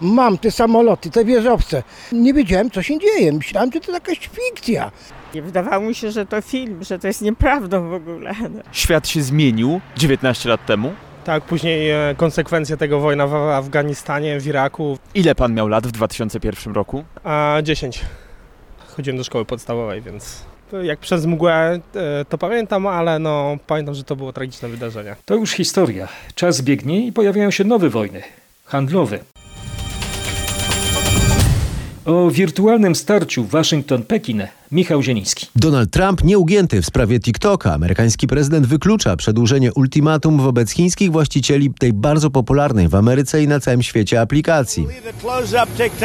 Mam 0.00 0.38
te 0.38 0.50
samoloty, 0.50 1.10
te 1.10 1.24
wieżowce. 1.24 1.82
Nie 2.12 2.34
wiedziałem, 2.34 2.70
co 2.70 2.82
się 2.82 2.98
dzieje. 2.98 3.32
Myślałem, 3.32 3.70
że 3.72 3.80
to 3.80 3.92
jakaś 3.92 4.18
fikcja. 4.32 4.90
Wydawało 5.34 5.88
mi 5.88 5.94
się, 5.94 6.10
że 6.10 6.26
to 6.26 6.40
film, 6.40 6.84
że 6.84 6.98
to 6.98 7.06
jest 7.06 7.22
nieprawdą 7.22 7.88
w 7.88 7.92
ogóle. 7.92 8.34
Świat 8.72 9.08
się 9.08 9.22
zmienił 9.22 9.80
19 9.96 10.48
lat 10.48 10.66
temu? 10.66 10.92
Tak, 11.24 11.44
później 11.44 11.90
e, 11.90 12.14
konsekwencje 12.16 12.76
tego 12.76 13.00
wojna 13.00 13.26
w 13.26 13.34
Afganistanie, 13.34 14.40
w 14.40 14.46
Iraku. 14.46 14.98
Ile 15.14 15.34
pan 15.34 15.54
miał 15.54 15.68
lat 15.68 15.86
w 15.86 15.92
2001 15.92 16.74
roku? 16.74 17.04
A 17.24 17.58
10. 17.62 18.00
Chodziłem 18.96 19.16
do 19.16 19.24
szkoły 19.24 19.44
podstawowej, 19.44 20.02
więc 20.02 20.44
jak 20.82 20.98
przez 20.98 21.26
mgłę 21.26 21.80
e, 21.96 22.24
to 22.28 22.38
pamiętam, 22.38 22.86
ale 22.86 23.18
no 23.18 23.56
pamiętam, 23.66 23.94
że 23.94 24.04
to 24.04 24.16
było 24.16 24.32
tragiczne 24.32 24.68
wydarzenie. 24.68 25.16
To 25.24 25.34
już 25.34 25.50
historia. 25.50 26.08
Czas 26.34 26.60
biegnie 26.60 27.06
i 27.06 27.12
pojawiają 27.12 27.50
się 27.50 27.64
nowe 27.64 27.88
wojny. 27.88 28.22
Handlowe. 28.64 29.18
O 32.04 32.30
wirtualnym 32.30 32.94
starciu 32.94 33.44
Waszyngton-Pekin 33.44 34.46
Michał 34.74 35.02
Zieliński. 35.02 35.46
Donald 35.56 35.90
Trump 35.90 36.24
nieugięty 36.24 36.82
w 36.82 36.86
sprawie 36.86 37.20
TikToka. 37.20 37.74
Amerykański 37.74 38.26
prezydent 38.26 38.66
wyklucza 38.66 39.16
przedłużenie 39.16 39.72
ultimatum 39.72 40.38
wobec 40.38 40.70
chińskich 40.70 41.12
właścicieli 41.12 41.74
tej 41.78 41.92
bardzo 41.92 42.30
popularnej 42.30 42.88
w 42.88 42.94
Ameryce 42.94 43.42
i 43.42 43.48
na 43.48 43.60
całym 43.60 43.82
świecie 43.82 44.20
aplikacji. 44.20 44.86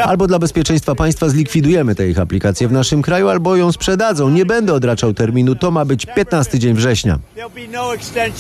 Albo 0.04 0.28
dla 0.28 0.40
bezpieczeństwa 0.40 0.96
państwa 0.96 1.30
zlikwidujemy 1.30 1.96
te 1.96 2.10
ich 2.10 2.20
aplikacje 2.20 2.68
w 2.68 2.72
naszym 2.72 3.02
kraju, 3.02 3.28
albo 3.28 3.56
ją 3.56 3.72
sprzedadzą. 3.72 4.30
Nie 4.30 4.46
będę 4.46 4.74
odraczał 4.74 5.14
terminu. 5.14 5.56
To 5.56 5.72
ma 5.72 5.86
być 5.86 6.06
15 6.06 6.60
dzień 6.60 6.74
września. 6.74 7.20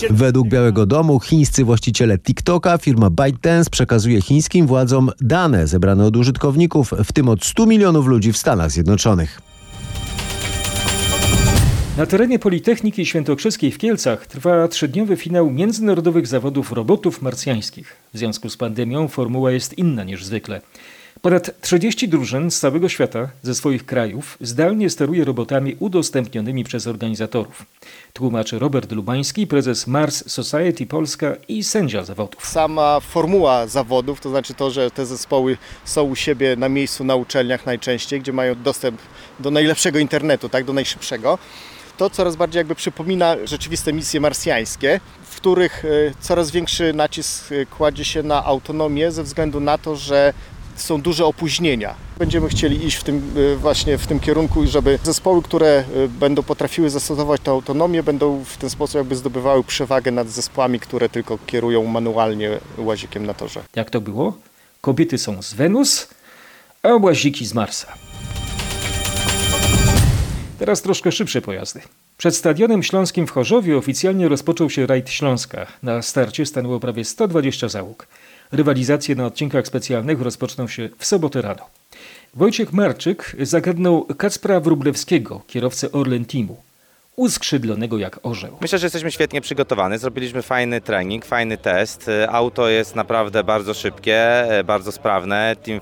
Według 0.10 0.48
Białego 0.48 0.86
Domu 0.86 1.20
chińscy 1.20 1.66
właściciele 1.66 2.18
TikToka, 2.18 2.78
firma 2.78 3.10
ByteDance 3.10 3.70
przekazuje 3.70 4.22
chińskim 4.22 4.68
władzom 4.68 5.12
dane 5.22 5.68
zebrane 5.68 6.06
od 6.06 6.18
użytkowników, 6.18 6.92
w 7.04 7.14
tym 7.14 7.30
od 7.30 7.46
100 7.46 7.66
milionów 7.66 8.08
ludzi 8.08 8.34
w 8.34 8.38
Stanach 8.38 8.72
Zjednoczonych. 8.72 9.49
Na 12.00 12.06
terenie 12.06 12.40
Politechniki 12.40 13.06
Świętokrzyskiej 13.06 13.72
w 13.72 13.78
Kielcach 13.78 14.28
trwa 14.28 14.68
trzydniowy 14.68 15.18
finał 15.18 15.50
międzynarodowych 15.50 16.28
zawodów 16.28 16.72
robotów 16.72 17.22
marsjańskich. 17.22 17.96
W 18.14 18.18
związku 18.18 18.50
z 18.50 18.58
pandemią 18.58 19.08
formuła 19.08 19.52
jest 19.52 19.78
inna 19.78 20.04
niż 20.04 20.26
zwykle. 20.26 20.62
Ponad 21.22 21.62
30 21.62 22.10
drużyn 22.10 22.52
z 22.52 22.60
całego 22.60 22.90
świata, 22.90 23.30
ze 23.42 23.56
swoich 23.56 23.86
krajów, 23.86 24.38
zdalnie 24.42 24.90
steruje 24.90 25.26
robotami 25.26 25.76
udostępnionymi 25.80 26.64
przez 26.64 26.88
organizatorów. 26.88 27.66
Tłumaczy 28.14 28.60
Robert 28.60 28.92
Lubański, 28.92 29.48
prezes 29.48 29.88
Mars 29.88 30.32
Society 30.32 30.86
Polska 30.86 31.36
i 31.48 31.64
sędzia 31.64 32.04
zawodów. 32.04 32.46
Sama 32.46 33.00
formuła 33.00 33.68
zawodów, 33.68 34.22
to 34.22 34.30
znaczy 34.30 34.54
to, 34.54 34.72
że 34.72 34.92
te 34.92 35.06
zespoły 35.06 35.58
są 35.86 36.04
u 36.04 36.16
siebie 36.16 36.56
na 36.56 36.70
miejscu 36.70 37.04
na 37.04 37.16
uczelniach 37.16 37.66
najczęściej, 37.66 38.20
gdzie 38.20 38.34
mają 38.34 38.56
dostęp 38.64 39.02
do 39.40 39.52
najlepszego 39.52 40.00
internetu, 40.00 40.50
tak, 40.50 40.66
do 40.66 40.74
najszybszego 40.74 41.38
to 42.00 42.10
coraz 42.10 42.36
bardziej 42.36 42.60
jakby 42.60 42.76
przypomina 42.76 43.36
rzeczywiste 43.44 43.94
misje 43.94 44.20
marsjańskie, 44.20 45.00
w 45.24 45.36
których 45.36 45.84
coraz 46.22 46.52
większy 46.52 46.94
nacisk 46.94 47.50
kładzie 47.78 48.06
się 48.06 48.24
na 48.24 48.46
autonomię 48.46 49.12
ze 49.12 49.24
względu 49.24 49.60
na 49.60 49.78
to, 49.78 49.96
że 49.96 50.34
są 50.76 51.02
duże 51.02 51.26
opóźnienia. 51.26 51.96
Będziemy 52.18 52.50
chcieli 52.50 52.86
iść 52.86 52.98
w 52.98 53.04
tym, 53.04 53.34
właśnie 53.58 53.98
w 53.98 54.08
tym 54.08 54.20
kierunku, 54.20 54.68
żeby 54.68 55.00
zespoły, 55.04 55.42
które 55.42 55.84
będą 56.20 56.44
potrafiły 56.44 56.90
zastosować 56.90 57.42
tę 57.42 57.52
autonomię, 57.52 58.04
będą 58.04 58.44
w 58.44 58.58
ten 58.58 58.70
sposób 58.70 58.96
jakby 58.96 59.16
zdobywały 59.16 59.64
przewagę 59.64 60.12
nad 60.12 60.30
zespołami, 60.30 60.80
które 60.80 61.10
tylko 61.10 61.38
kierują 61.46 61.86
manualnie 61.86 62.60
łazikiem 62.78 63.26
na 63.26 63.34
torze. 63.34 63.62
Jak 63.76 63.90
to 63.90 64.02
było? 64.02 64.38
Kobiety 64.82 65.18
są 65.18 65.42
z 65.42 65.54
Wenus, 65.54 66.08
a 66.84 66.90
łaziki 66.90 67.46
z 67.46 67.54
Marsa. 67.54 67.94
Teraz 70.60 70.82
troszkę 70.82 71.12
szybsze 71.12 71.42
pojazdy. 71.42 71.82
Przed 72.18 72.36
Stadionem 72.36 72.84
Śląskim 72.84 73.28
w 73.28 73.32
Chorzowie 73.32 73.78
oficjalnie 73.78 74.28
rozpoczął 74.28 74.70
się 74.70 74.88
rajd 74.88 75.10
Śląska. 75.10 75.68
Na 75.84 76.02
starcie 76.02 76.46
stanęło 76.46 76.80
prawie 76.80 77.06
120 77.06 77.70
załóg. 77.70 78.08
Rywalizacje 78.52 79.16
na 79.16 79.26
odcinkach 79.26 79.68
specjalnych 79.68 80.22
rozpoczną 80.22 80.68
się 80.68 80.90
w 80.98 81.06
sobotę 81.06 81.42
rano. 81.42 81.66
Wojciech 82.34 82.74
Marczyk 82.74 83.36
zagadnął 83.42 84.06
Kacpra 84.06 84.60
Wróblewskiego, 84.60 85.42
kierowcę 85.48 85.92
Orlen 85.92 86.26
Teamu 86.26 86.58
uskrzydlonego 87.20 87.98
jak 87.98 88.20
orzeł. 88.24 88.58
Myślę, 88.62 88.80
że 88.80 88.86
jesteśmy 88.86 89.12
świetnie 89.12 89.42
przygotowani. 89.42 89.98
Zrobiliśmy 89.98 90.42
fajny 90.42 90.82
trening, 90.82 91.26
fajny 91.26 91.58
test. 91.58 92.12
Auto 92.30 92.70
jest 92.70 92.96
naprawdę 92.96 93.44
bardzo 93.44 93.74
szybkie, 93.74 94.46
bardzo 94.66 94.92
sprawne. 94.92 95.56
Team 95.64 95.80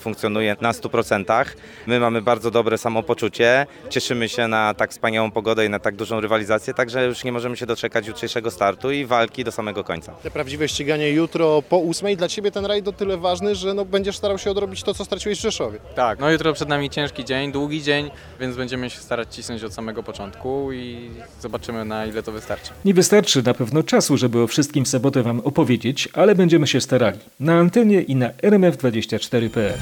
funkcjonuje 0.00 0.56
na 0.60 0.72
100%. 0.72 1.44
My 1.86 2.00
mamy 2.00 2.22
bardzo 2.22 2.50
dobre 2.50 2.78
samopoczucie. 2.78 3.66
Cieszymy 3.90 4.28
się 4.28 4.48
na 4.48 4.74
tak 4.74 4.90
wspaniałą 4.90 5.30
pogodę 5.30 5.66
i 5.66 5.68
na 5.68 5.78
tak 5.78 5.96
dużą 5.96 6.20
rywalizację, 6.20 6.74
także 6.74 7.06
już 7.06 7.24
nie 7.24 7.32
możemy 7.32 7.56
się 7.56 7.66
doczekać 7.66 8.06
jutrzejszego 8.06 8.50
startu 8.50 8.90
i 8.90 9.06
walki 9.06 9.44
do 9.44 9.52
samego 9.52 9.84
końca. 9.84 10.12
Te 10.12 10.30
prawdziwe 10.30 10.68
ściganie 10.68 11.10
jutro 11.10 11.62
po 11.62 11.78
ósmej. 11.78 12.16
Dla 12.16 12.28
Ciebie 12.28 12.50
ten 12.50 12.66
rajd 12.66 12.88
o 12.88 12.92
tyle 12.92 13.16
ważny, 13.16 13.54
że 13.54 13.74
no 13.74 13.84
będziesz 13.84 14.16
starał 14.16 14.38
się 14.38 14.50
odrobić 14.50 14.82
to, 14.82 14.94
co 14.94 15.04
straciłeś 15.04 15.38
w 15.38 15.42
Rzeszowie. 15.42 15.78
Tak, 15.94 16.18
no 16.18 16.30
jutro 16.30 16.52
przed 16.52 16.68
nami 16.68 16.90
ciężki 16.90 17.24
dzień, 17.24 17.52
długi 17.52 17.82
dzień, 17.82 18.10
więc 18.40 18.56
będziemy 18.56 18.90
się 18.90 18.98
starać 18.98 19.34
cisnąć 19.34 19.64
od 19.64 19.74
samego 19.74 20.02
początku 20.02 20.69
i 20.72 21.10
zobaczymy 21.40 21.84
na 21.84 22.06
ile 22.06 22.22
to 22.22 22.32
wystarczy. 22.32 22.70
Nie 22.84 22.94
wystarczy 22.94 23.42
na 23.42 23.54
pewno 23.54 23.82
czasu, 23.82 24.16
żeby 24.16 24.42
o 24.42 24.46
wszystkim 24.46 24.84
w 24.84 24.88
sobotę 24.88 25.22
Wam 25.22 25.40
opowiedzieć, 25.40 26.08
ale 26.12 26.34
będziemy 26.34 26.66
się 26.66 26.80
starali. 26.80 27.18
Na 27.40 27.54
antenie 27.58 28.02
i 28.02 28.16
na 28.16 28.28
rmf24.pl. 28.28 29.78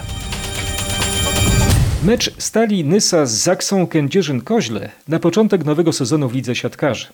Mecz 2.05 2.31
Stali 2.39 2.85
Nysa 2.85 3.27
z 3.27 3.31
Zaksą 3.31 3.87
Kędzierzyn-Koźle 3.87 4.89
na 5.09 5.19
początek 5.19 5.65
nowego 5.65 5.93
sezonu 5.93 6.29
w 6.29 6.35
Lidze 6.35 6.55
Siatkarzy. 6.55 7.07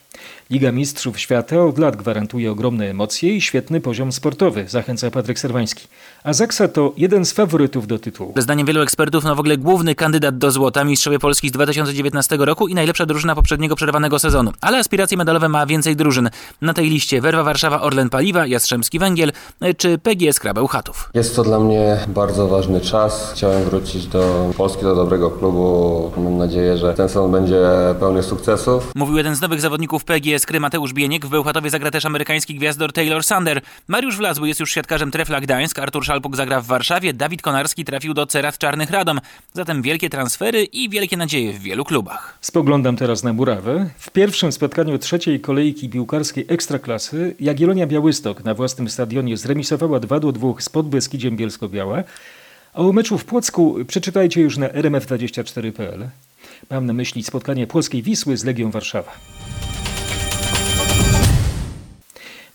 Liga 0.51 0.73
Mistrzów 0.73 1.21
Świata 1.21 1.65
od 1.65 1.79
lat 1.79 1.97
gwarantuje 1.97 2.51
ogromne 2.51 2.91
emocje 2.91 3.37
i 3.37 3.41
świetny 3.41 3.81
poziom 3.81 4.13
sportowy, 4.13 4.65
zachęca 4.69 5.11
Patryk 5.11 5.39
Serwański. 5.39 5.89
A 6.25 6.33
Zaksa 6.33 6.69
to 6.69 6.93
jeden 6.97 7.25
z 7.25 7.33
faworytów 7.33 7.87
do 7.87 7.99
tytułu. 7.99 8.33
Zdaniem 8.37 8.67
wielu 8.67 8.83
ekspertów 8.83 9.25
no 9.25 9.35
w 9.35 9.41
ogóle 9.41 9.57
główny 9.57 9.95
kandydat 9.95 10.39
do 10.39 10.51
złota 10.51 10.85
Mistrzowie 10.85 11.19
Polski 11.19 11.49
z 11.49 11.53
2019 11.53 12.37
roku 12.37 12.69
i 12.69 12.75
najlepsza 12.75 13.07
drużyna 13.07 13.35
poprzedniego 13.35 13.77
przerwanego 13.77 14.19
sezonu. 14.19 14.53
Ale 14.61 14.79
aspiracje 14.79 15.17
medalowe 15.17 15.49
ma 15.49 15.67
więcej 15.67 15.97
drużyn. 15.97 16.31
Na 16.63 16.75
tej 16.75 16.91
liście 16.91 17.21
Werwa 17.21 17.43
Warszawa, 17.43 17.81
Orlen 17.81 18.11
Paliwa, 18.11 18.47
Jastrzębski 18.47 18.99
Węgiel 18.99 19.33
czy 19.77 19.99
PGS 19.99 20.41
Krabeł 20.41 20.67
Chatów. 20.67 21.11
Jest 21.15 21.37
to 21.37 21.43
dla 21.43 21.61
mnie 21.61 21.97
bardzo 22.09 22.49
ważny 22.49 22.81
czas. 22.81 23.33
Chciałem 23.35 23.65
wrócić 23.65 24.07
do 24.07 24.51
Polski 24.57 24.83
do 24.83 24.95
dobrego 24.95 25.31
klubu. 25.31 26.13
Mam 26.17 26.39
nadzieję, 26.39 26.79
że 26.79 26.95
ten 26.95 27.09
sezon 27.09 27.33
będzie 27.33 27.61
pełny 28.01 28.23
sukcesów. 28.23 28.93
Mówił 28.95 29.17
jeden 29.17 29.35
z 29.37 29.41
nowych 29.41 29.61
zawodników 29.61 30.05
PGS 30.05 30.47
Kry 30.47 30.61
Mateusz 30.61 30.93
Bieniek. 30.93 31.27
W 31.27 31.29
Bełchatowie 31.29 31.71
zagra 31.71 31.91
też 31.91 32.07
amerykański 32.07 32.55
gwiazdor 32.55 32.93
Taylor 32.93 33.25
Sander. 33.25 33.61
Mariusz 33.89 34.17
Wlazły 34.17 34.49
jest 34.49 34.61
już 34.61 34.71
siatkarzem 34.71 35.11
Trefla 35.11 35.41
Gdańsk, 35.41 35.79
Artur 35.79 36.05
Szalpuk 36.15 36.37
zagra 36.37 36.61
w 36.61 36.67
Warszawie, 36.67 37.13
Dawid 37.13 37.43
Konarski 37.43 37.85
trafił 37.85 38.15
do 38.15 38.27
Cerat 38.27 38.59
Czarnych 38.59 38.91
Radom. 38.91 39.21
Zatem 39.53 39.83
wielkie 39.83 40.11
transfery 40.11 40.65
i 40.65 40.89
wielkie 40.89 41.17
nadzieje 41.17 41.53
w 41.53 41.59
wielu 41.59 41.85
klubach. 41.85 42.39
Spoglądam 42.41 42.97
teraz 42.97 43.23
na 43.23 43.33
murawę. 43.33 43.91
W 43.99 44.11
pierwszym 44.11 44.53
spotkaniu 44.53 44.99
trzeciej 44.99 45.41
kolejki 45.41 45.89
piłkarskiej 45.89 46.47
Ekstraklasy 46.49 47.35
Jagiellonia 47.41 47.87
Białystok 47.87 48.45
na 48.45 48.55
własnym 48.55 48.89
stadionie 48.89 49.37
zremisowała 49.37 50.01
2 50.01 50.21
do 50.21 50.33
2 50.33 50.49
z 50.59 50.69
Podbeskidziem 50.69 51.37
Bielsko-Biała. 51.37 52.05
A 52.75 52.79
o 52.79 52.93
meczu 52.93 53.19
w 53.19 53.25
Płocku 53.25 53.77
przeczytajcie 53.87 54.41
już 54.41 54.59
na 54.59 54.69
rmf24.pl. 54.69 56.09
Mam 56.71 56.87
na 56.87 56.93
myśli 56.93 57.23
spotkanie 57.23 57.67
Płockiej 57.67 58.03
Wisły 58.03 58.37
z 58.37 58.45
Legią 58.45 58.71
Warszawa. 58.71 59.13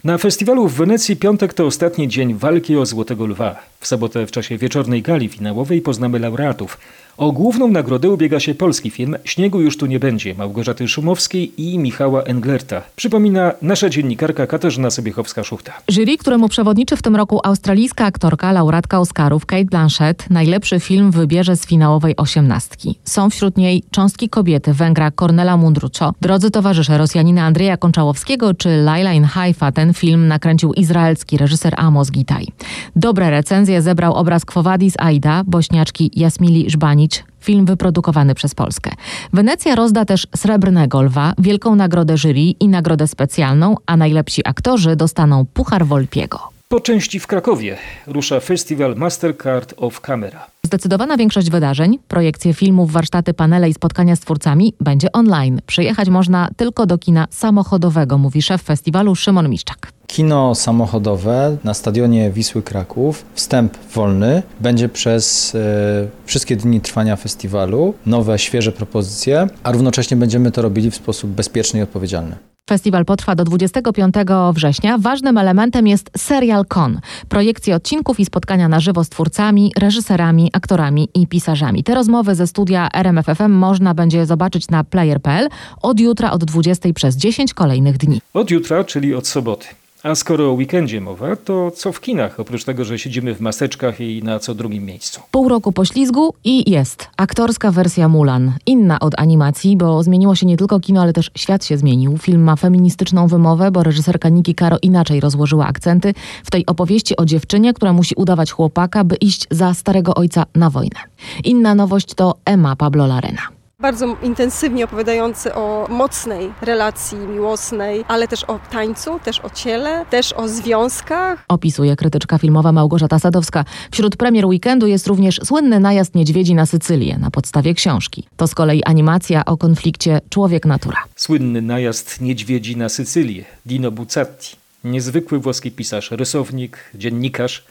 Na 0.03 0.17
festiwalu 0.17 0.67
w 0.67 0.73
Wenecji 0.73 1.15
piątek 1.15 1.53
to 1.53 1.65
ostatni 1.65 2.07
dzień 2.07 2.33
walki 2.33 2.77
o 2.77 2.85
Złotego 2.85 3.25
Lwa. 3.25 3.55
W 3.79 3.87
sobotę 3.87 4.27
w 4.27 4.31
czasie 4.31 4.57
wieczornej 4.57 5.01
gali 5.01 5.29
finałowej 5.29 5.81
poznamy 5.81 6.19
laureatów. 6.19 6.77
O 7.19 7.31
główną 7.31 7.67
nagrodę 7.67 8.09
ubiega 8.09 8.39
się 8.39 8.55
polski 8.55 8.89
film 8.89 9.15
Śniegu 9.23 9.61
już 9.61 9.77
tu 9.77 9.85
nie 9.85 9.99
będzie 9.99 10.35
Małgorzaty 10.35 10.87
Szumowskiej 10.87 11.51
i 11.57 11.79
Michała 11.79 12.23
Englerta. 12.23 12.81
Przypomina 12.95 13.51
nasza 13.61 13.89
dziennikarka 13.89 14.47
Katarzyna 14.47 14.87
Sobiechowska-Szuchta. 14.87 15.71
Jury, 15.91 16.17
któremu 16.17 16.49
przewodniczy 16.49 16.97
w 16.97 17.01
tym 17.01 17.15
roku 17.15 17.39
australijska 17.43 18.05
aktorka, 18.05 18.51
laureatka 18.51 18.99
Oscarów 18.99 19.45
Kate 19.45 19.65
Blanchett, 19.65 20.29
najlepszy 20.29 20.79
film 20.79 21.11
wybierze 21.11 21.55
z 21.55 21.65
finałowej 21.65 22.15
osiemnastki. 22.17 22.95
Są 23.03 23.29
wśród 23.29 23.57
niej 23.57 23.83
Cząstki 23.91 24.29
kobiety 24.29 24.73
Węgra 24.73 25.11
Cornela 25.11 25.57
Mundruczo, 25.57 26.13
Drodzy 26.21 26.51
towarzysze 26.51 26.97
Rosjanina 26.97 27.43
Andrzeja 27.45 27.77
Konczałowskiego 27.77 28.53
czy 28.53 28.69
Laila 28.69 29.13
in 29.13 29.23
Haifa. 29.23 29.71
Ten 29.71 29.93
film 29.93 30.27
nakręcił 30.27 30.73
izraelski 30.73 31.37
reżyser 31.37 31.73
Amos 31.77 32.11
Gitaj. 32.11 32.47
Dobre 32.95 33.29
recenzje 33.29 33.81
zebrał 33.81 34.13
obraz 34.13 34.45
Kwowadis 34.45 34.93
Aida, 34.97 35.43
bośniaczki 35.45 36.11
Jasmili 36.15 36.69
Żbanic, 37.09 37.23
film 37.39 37.65
wyprodukowany 37.65 38.35
przez 38.35 38.55
Polskę. 38.55 38.91
Wenecja 39.33 39.75
rozda 39.75 40.05
też 40.05 40.27
Srebrnego 40.35 41.01
Lwa, 41.01 41.33
wielką 41.37 41.75
nagrodę 41.75 42.17
jury 42.17 42.53
i 42.59 42.67
nagrodę 42.67 43.07
specjalną, 43.07 43.75
a 43.85 43.97
najlepsi 43.97 44.41
aktorzy 44.45 44.95
dostaną 44.95 45.45
Puchar 45.53 45.85
Volpiego. 45.85 46.39
Po 46.69 46.79
części 46.79 47.19
w 47.19 47.27
Krakowie 47.27 47.77
rusza 48.07 48.39
festiwal 48.39 48.95
Mastercard 48.95 49.73
of 49.77 50.01
Camera. 50.01 50.47
Zdecydowana 50.69 51.17
większość 51.17 51.49
wydarzeń, 51.49 51.99
projekcje 52.07 52.53
filmów, 52.53 52.91
warsztaty, 52.91 53.33
panele 53.33 53.69
i 53.69 53.73
spotkania 53.73 54.15
z 54.15 54.19
twórcami 54.19 54.73
będzie 54.79 55.11
online. 55.11 55.61
Przyjechać 55.65 56.09
można 56.09 56.49
tylko 56.57 56.85
do 56.85 56.97
kina 56.97 57.27
samochodowego, 57.29 58.17
mówi 58.17 58.41
szef 58.41 58.61
festiwalu 58.61 59.15
Szymon 59.15 59.49
Miszczak. 59.49 59.91
Kino 60.07 60.55
samochodowe 60.55 61.57
na 61.63 61.73
stadionie 61.73 62.31
Wisły 62.31 62.61
Kraków, 62.61 63.25
wstęp 63.33 63.77
wolny, 63.93 64.43
będzie 64.59 64.89
przez 64.89 65.55
e, 65.55 66.07
wszystkie 66.25 66.55
dni 66.55 66.81
trwania 66.81 67.15
festiwalu, 67.15 67.93
nowe, 68.05 68.39
świeże 68.39 68.71
propozycje, 68.71 69.47
a 69.63 69.71
równocześnie 69.71 70.17
będziemy 70.17 70.51
to 70.51 70.61
robili 70.61 70.91
w 70.91 70.95
sposób 70.95 71.29
bezpieczny 71.29 71.79
i 71.79 71.83
odpowiedzialny. 71.83 72.35
Festiwal 72.69 73.05
potrwa 73.05 73.35
do 73.35 73.43
25 73.43 74.15
września. 74.53 74.97
Ważnym 74.97 75.37
elementem 75.37 75.87
jest 75.87 76.09
Serial 76.17 76.65
Con. 76.65 76.99
Projekcje 77.29 77.75
odcinków 77.75 78.19
i 78.19 78.25
spotkania 78.25 78.67
na 78.67 78.79
żywo 78.79 79.03
z 79.03 79.09
twórcami, 79.09 79.71
reżyserami, 79.77 80.49
aktorami 80.59 81.09
i 81.13 81.27
pisarzami. 81.27 81.83
Te 81.83 81.95
rozmowy 81.95 82.35
ze 82.35 82.47
studia 82.47 82.89
RMFFM 82.93 83.51
można 83.51 83.93
będzie 83.93 84.25
zobaczyć 84.25 84.69
na 84.69 84.83
player.pl 84.83 85.47
od 85.81 85.99
jutra 85.99 86.31
od 86.31 86.43
20 86.43 86.93
przez 86.93 87.15
10 87.15 87.53
kolejnych 87.53 87.97
dni. 87.97 88.21
Od 88.33 88.51
jutra, 88.51 88.83
czyli 88.83 89.15
od 89.15 89.27
soboty. 89.27 89.67
A 90.03 90.15
skoro 90.15 90.49
o 90.49 90.53
weekendzie 90.53 91.01
mowa, 91.01 91.35
to 91.35 91.71
co 91.71 91.91
w 91.91 92.01
kinach, 92.01 92.39
oprócz 92.39 92.63
tego, 92.63 92.85
że 92.85 92.99
siedzimy 92.99 93.35
w 93.35 93.41
maseczkach 93.41 94.01
i 94.01 94.23
na 94.23 94.39
co 94.39 94.55
drugim 94.55 94.85
miejscu? 94.85 95.21
Pół 95.31 95.49
roku 95.49 95.71
poślizgu 95.71 96.33
i 96.43 96.71
jest. 96.71 97.07
Aktorska 97.17 97.71
wersja 97.71 98.07
Mulan. 98.07 98.53
Inna 98.65 98.99
od 98.99 99.19
animacji, 99.19 99.77
bo 99.77 100.03
zmieniło 100.03 100.35
się 100.35 100.45
nie 100.45 100.57
tylko 100.57 100.79
kino, 100.79 101.01
ale 101.01 101.13
też 101.13 101.31
świat 101.37 101.65
się 101.65 101.77
zmienił. 101.77 102.17
Film 102.17 102.43
ma 102.43 102.55
feministyczną 102.55 103.27
wymowę, 103.27 103.71
bo 103.71 103.83
reżyserka 103.83 104.29
Niki 104.29 104.55
Karo 104.55 104.77
inaczej 104.81 105.19
rozłożyła 105.19 105.67
akcenty 105.67 106.13
w 106.43 106.51
tej 106.51 106.65
opowieści 106.65 107.17
o 107.17 107.25
dziewczynie, 107.25 107.73
która 107.73 107.93
musi 107.93 108.15
udawać 108.15 108.51
chłopaka, 108.51 109.03
by 109.03 109.15
iść 109.15 109.47
za 109.51 109.73
starego 109.73 110.15
ojca 110.15 110.45
na 110.55 110.69
wojnę. 110.69 110.99
Inna 111.43 111.75
nowość 111.75 112.13
to 112.13 112.35
Emma 112.45 112.75
Pablo 112.75 113.07
Larena. 113.07 113.58
Bardzo 113.81 114.17
intensywnie 114.23 114.85
opowiadający 114.85 115.55
o 115.55 115.87
mocnej 115.89 116.51
relacji 116.61 117.17
miłosnej, 117.17 118.05
ale 118.07 118.27
też 118.27 118.43
o 118.43 118.59
tańcu, 118.71 119.19
też 119.19 119.39
o 119.39 119.49
ciele, 119.49 120.05
też 120.09 120.33
o 120.33 120.47
związkach. 120.47 121.45
Opisuje 121.47 121.95
krytyczka 121.95 122.37
filmowa 122.37 122.71
Małgorzata 122.71 123.19
Sadowska. 123.19 123.65
Wśród 123.91 124.15
premier 124.15 124.45
weekendu 124.45 124.87
jest 124.87 125.07
również 125.07 125.39
słynny 125.43 125.79
najazd 125.79 126.15
niedźwiedzi 126.15 126.55
na 126.55 126.65
Sycylię 126.65 127.17
na 127.17 127.31
podstawie 127.31 127.73
książki. 127.73 128.27
To 128.37 128.47
z 128.47 128.55
kolei 128.55 128.83
animacja 128.83 129.45
o 129.45 129.57
konflikcie 129.57 130.21
człowiek-natura. 130.29 130.97
Słynny 131.15 131.61
najazd 131.61 132.21
niedźwiedzi 132.21 132.77
na 132.77 132.89
Sycylię. 132.89 133.45
Dino 133.65 133.91
Buzzati. 133.91 134.55
Niezwykły 134.83 135.39
włoski 135.39 135.71
pisarz, 135.71 136.11
rysownik, 136.11 136.77
dziennikarz. 136.95 137.65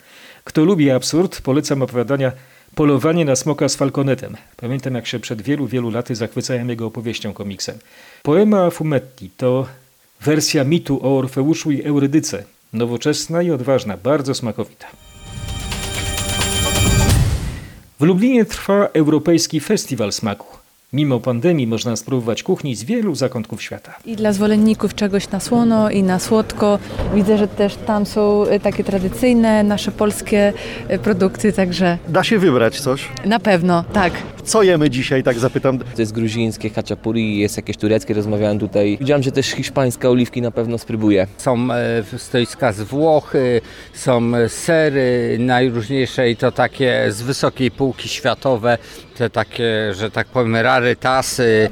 Kto 0.44 0.64
lubi 0.64 0.90
absurd, 0.90 1.40
polecam 1.40 1.82
opowiadania 1.82 2.32
Polowanie 2.78 3.24
na 3.24 3.36
smoka 3.36 3.68
z 3.68 3.76
falconetem. 3.76 4.36
Pamiętam, 4.56 4.94
jak 4.94 5.06
się 5.06 5.18
przed 5.18 5.42
wielu, 5.42 5.66
wielu 5.66 5.90
laty 5.90 6.14
zachwycałem 6.14 6.68
jego 6.68 6.86
opowieścią 6.86 7.32
komiksem. 7.32 7.78
Poema 8.22 8.70
Fumetti 8.70 9.30
to 9.36 9.66
wersja 10.20 10.64
mitu 10.64 11.06
o 11.06 11.18
Orfeuszu 11.18 11.70
i 11.70 11.82
Eurydyce. 11.82 12.44
Nowoczesna 12.72 13.42
i 13.42 13.50
odważna, 13.50 13.96
bardzo 13.96 14.34
smakowita. 14.34 14.86
W 18.00 18.02
Lublinie 18.02 18.44
trwa 18.44 18.86
Europejski 18.86 19.60
Festiwal 19.60 20.12
Smaku. 20.12 20.57
Mimo 20.92 21.20
pandemii 21.20 21.66
można 21.66 21.96
spróbować 21.96 22.42
kuchni 22.42 22.76
z 22.76 22.84
wielu 22.84 23.14
zakątków 23.14 23.62
świata. 23.62 23.94
I 24.04 24.16
dla 24.16 24.32
zwolenników 24.32 24.94
czegoś 24.94 25.30
na 25.30 25.40
słono 25.40 25.90
i 25.90 26.02
na 26.02 26.18
słodko. 26.18 26.78
Widzę, 27.14 27.38
że 27.38 27.48
też 27.48 27.76
tam 27.76 28.06
są 28.06 28.44
takie 28.62 28.84
tradycyjne, 28.84 29.62
nasze 29.62 29.90
polskie 29.92 30.52
produkty, 31.02 31.52
także... 31.52 31.98
Da 32.08 32.24
się 32.24 32.38
wybrać 32.38 32.80
coś? 32.80 33.08
Na 33.24 33.40
pewno, 33.40 33.84
tak. 33.92 34.12
Co 34.44 34.62
jemy 34.62 34.90
dzisiaj, 34.90 35.22
tak 35.22 35.38
zapytam? 35.38 35.78
To 35.78 36.02
jest 36.02 36.12
gruzińskie 36.12 36.70
haczapuri, 36.70 37.38
jest 37.38 37.56
jakieś 37.56 37.76
tureckie, 37.76 38.14
rozmawiałem 38.14 38.58
tutaj. 38.58 38.96
Widziałem, 39.00 39.22
że 39.22 39.32
też 39.32 39.46
hiszpańska 39.46 40.10
oliwki 40.10 40.42
na 40.42 40.50
pewno 40.50 40.78
spróbuję. 40.78 41.26
Są 41.36 41.68
stoiska 42.16 42.72
z 42.72 42.80
Włoch, 42.80 43.32
są 43.94 44.32
sery 44.48 45.36
najróżniejsze 45.40 46.30
i 46.30 46.36
to 46.36 46.52
takie 46.52 47.06
z 47.08 47.22
wysokiej 47.22 47.70
półki 47.70 48.08
światowe, 48.08 48.78
te 49.18 49.30
takie, 49.30 49.94
że 49.94 50.10
tak 50.10 50.26
powiem, 50.26 50.56
rarytasy. 50.56 51.70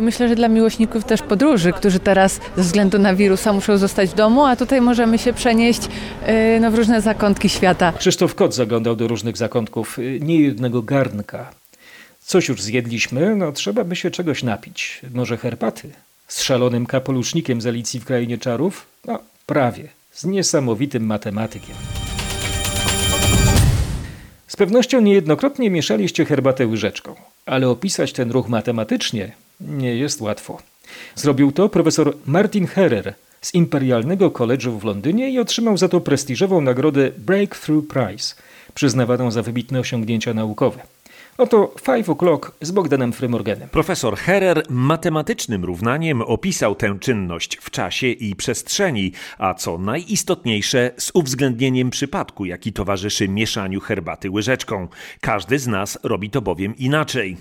Myślę, 0.00 0.28
że 0.28 0.34
dla 0.34 0.48
miłośników 0.48 1.04
też 1.04 1.22
podróży, 1.22 1.72
którzy 1.72 2.00
teraz 2.00 2.40
ze 2.56 2.62
względu 2.62 2.98
na 2.98 3.14
wirusa 3.14 3.52
muszą 3.52 3.76
zostać 3.76 4.10
w 4.10 4.14
domu, 4.14 4.44
a 4.44 4.56
tutaj 4.56 4.80
możemy 4.80 5.18
się 5.18 5.32
przenieść 5.32 5.80
no, 6.60 6.70
w 6.70 6.74
różne 6.74 7.00
zakątki 7.00 7.48
świata. 7.48 7.92
Krzysztof 7.98 8.34
Kot 8.34 8.54
zaglądał 8.54 8.96
do 8.96 9.08
różnych 9.08 9.36
zakątków, 9.36 9.98
nie 10.20 10.40
jednego 10.40 10.82
garnka. 10.82 11.50
Coś 12.20 12.48
już 12.48 12.62
zjedliśmy, 12.62 13.36
no 13.36 13.52
trzeba 13.52 13.84
by 13.84 13.96
się 13.96 14.10
czegoś 14.10 14.42
napić. 14.42 15.00
Może 15.14 15.36
herbaty? 15.36 15.90
Z 16.28 16.42
szalonym 16.42 16.86
kapelusznikiem 16.86 17.60
z 17.60 17.66
Alicji 17.66 18.00
w 18.00 18.04
Krainie 18.04 18.38
Czarów? 18.38 18.86
No, 19.04 19.18
prawie. 19.46 19.88
Z 20.12 20.24
niesamowitym 20.24 21.06
matematykiem. 21.06 21.76
Z 24.50 24.56
pewnością 24.56 25.00
niejednokrotnie 25.00 25.70
mieszaliście 25.70 26.24
herbatę 26.24 26.66
łyżeczką, 26.66 27.14
ale 27.46 27.68
opisać 27.68 28.12
ten 28.12 28.30
ruch 28.30 28.48
matematycznie 28.48 29.32
nie 29.60 29.96
jest 29.96 30.20
łatwo. 30.20 30.58
Zrobił 31.14 31.52
to 31.52 31.68
profesor 31.68 32.16
Martin 32.26 32.66
Herrer 32.66 33.14
z 33.40 33.54
Imperialnego 33.54 34.30
College'u 34.30 34.78
w 34.78 34.84
Londynie 34.84 35.30
i 35.30 35.38
otrzymał 35.38 35.76
za 35.76 35.88
to 35.88 36.00
prestiżową 36.00 36.60
nagrodę 36.60 37.10
Breakthrough 37.18 37.88
Prize, 37.88 38.34
przyznawaną 38.74 39.30
za 39.30 39.42
wybitne 39.42 39.80
osiągnięcia 39.80 40.34
naukowe. 40.34 40.80
Oto 41.40 41.74
Five 41.80 42.08
O'Clock 42.08 42.50
z 42.60 42.70
Bogdanem 42.70 43.12
Frymorganem. 43.12 43.68
Profesor 43.68 44.16
Herer 44.16 44.62
matematycznym 44.68 45.64
równaniem 45.64 46.22
opisał 46.22 46.74
tę 46.74 46.98
czynność 47.00 47.56
w 47.56 47.70
czasie 47.70 48.06
i 48.06 48.36
przestrzeni, 48.36 49.12
a 49.38 49.54
co 49.54 49.78
najistotniejsze 49.78 50.90
z 50.96 51.10
uwzględnieniem 51.14 51.90
przypadku, 51.90 52.44
jaki 52.44 52.72
towarzyszy 52.72 53.28
mieszaniu 53.28 53.80
herbaty 53.80 54.30
łyżeczką. 54.30 54.88
Każdy 55.20 55.58
z 55.58 55.66
nas 55.66 55.98
robi 56.02 56.30
to 56.30 56.42
bowiem 56.42 56.76
inaczej. 56.76 57.36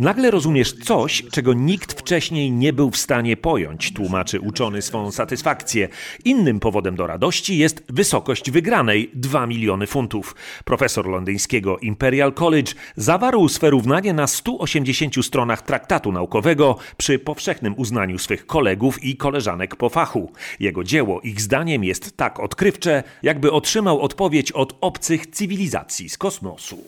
Nagle 0.00 0.30
rozumiesz 0.30 0.72
coś, 0.72 1.24
czego 1.30 1.52
nikt 1.52 1.92
wcześniej 1.92 2.52
nie 2.52 2.72
był 2.72 2.90
w 2.90 2.96
stanie 2.96 3.36
pojąć, 3.36 3.92
tłumaczy 3.92 4.40
uczony 4.40 4.82
swą 4.82 5.10
satysfakcję. 5.10 5.88
Innym 6.24 6.60
powodem 6.60 6.96
do 6.96 7.06
radości 7.06 7.58
jest 7.58 7.82
wysokość 7.88 8.50
wygranej 8.50 9.10
2 9.14 9.46
miliony 9.46 9.86
funtów. 9.86 10.34
Profesor 10.64 11.06
londyńskiego 11.06 11.78
Imperial 11.78 12.27
Imperial 12.28 12.32
College 12.32 12.72
zawarł 12.96 13.48
swe 13.48 13.70
równanie 13.70 14.12
na 14.12 14.26
180 14.26 15.24
stronach 15.26 15.62
traktatu 15.62 16.12
naukowego 16.12 16.76
przy 16.96 17.18
powszechnym 17.18 17.74
uznaniu 17.76 18.18
swych 18.18 18.46
kolegów 18.46 19.04
i 19.04 19.16
koleżanek 19.16 19.76
po 19.76 19.88
fachu. 19.88 20.32
Jego 20.60 20.84
dzieło, 20.84 21.20
ich 21.20 21.40
zdaniem, 21.40 21.84
jest 21.84 22.16
tak 22.16 22.40
odkrywcze, 22.40 23.02
jakby 23.22 23.52
otrzymał 23.52 24.00
odpowiedź 24.00 24.52
od 24.52 24.74
obcych 24.80 25.26
cywilizacji 25.26 26.08
z 26.08 26.18
kosmosu. 26.18 26.78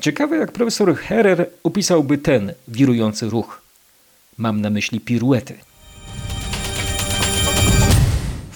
Ciekawe, 0.00 0.36
jak 0.36 0.52
profesor 0.52 0.96
Herer 0.96 1.50
opisałby 1.64 2.18
ten 2.18 2.52
wirujący 2.68 3.30
ruch. 3.30 3.62
Mam 4.38 4.60
na 4.60 4.70
myśli 4.70 5.00
piruety. 5.00 5.54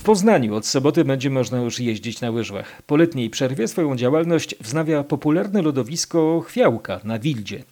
W 0.00 0.02
Poznaniu 0.02 0.54
od 0.54 0.66
soboty 0.66 1.04
będzie 1.04 1.30
można 1.30 1.58
już 1.58 1.80
jeździć 1.80 2.20
na 2.20 2.30
łyżwach. 2.30 2.82
Po 2.82 2.96
letniej 2.96 3.30
przerwie 3.30 3.68
swoją 3.68 3.96
działalność 3.96 4.54
wznawia 4.60 5.04
popularne 5.04 5.62
lodowisko 5.62 6.40
Chwiałka 6.46 7.00
na 7.04 7.18
Wildzie. 7.18 7.64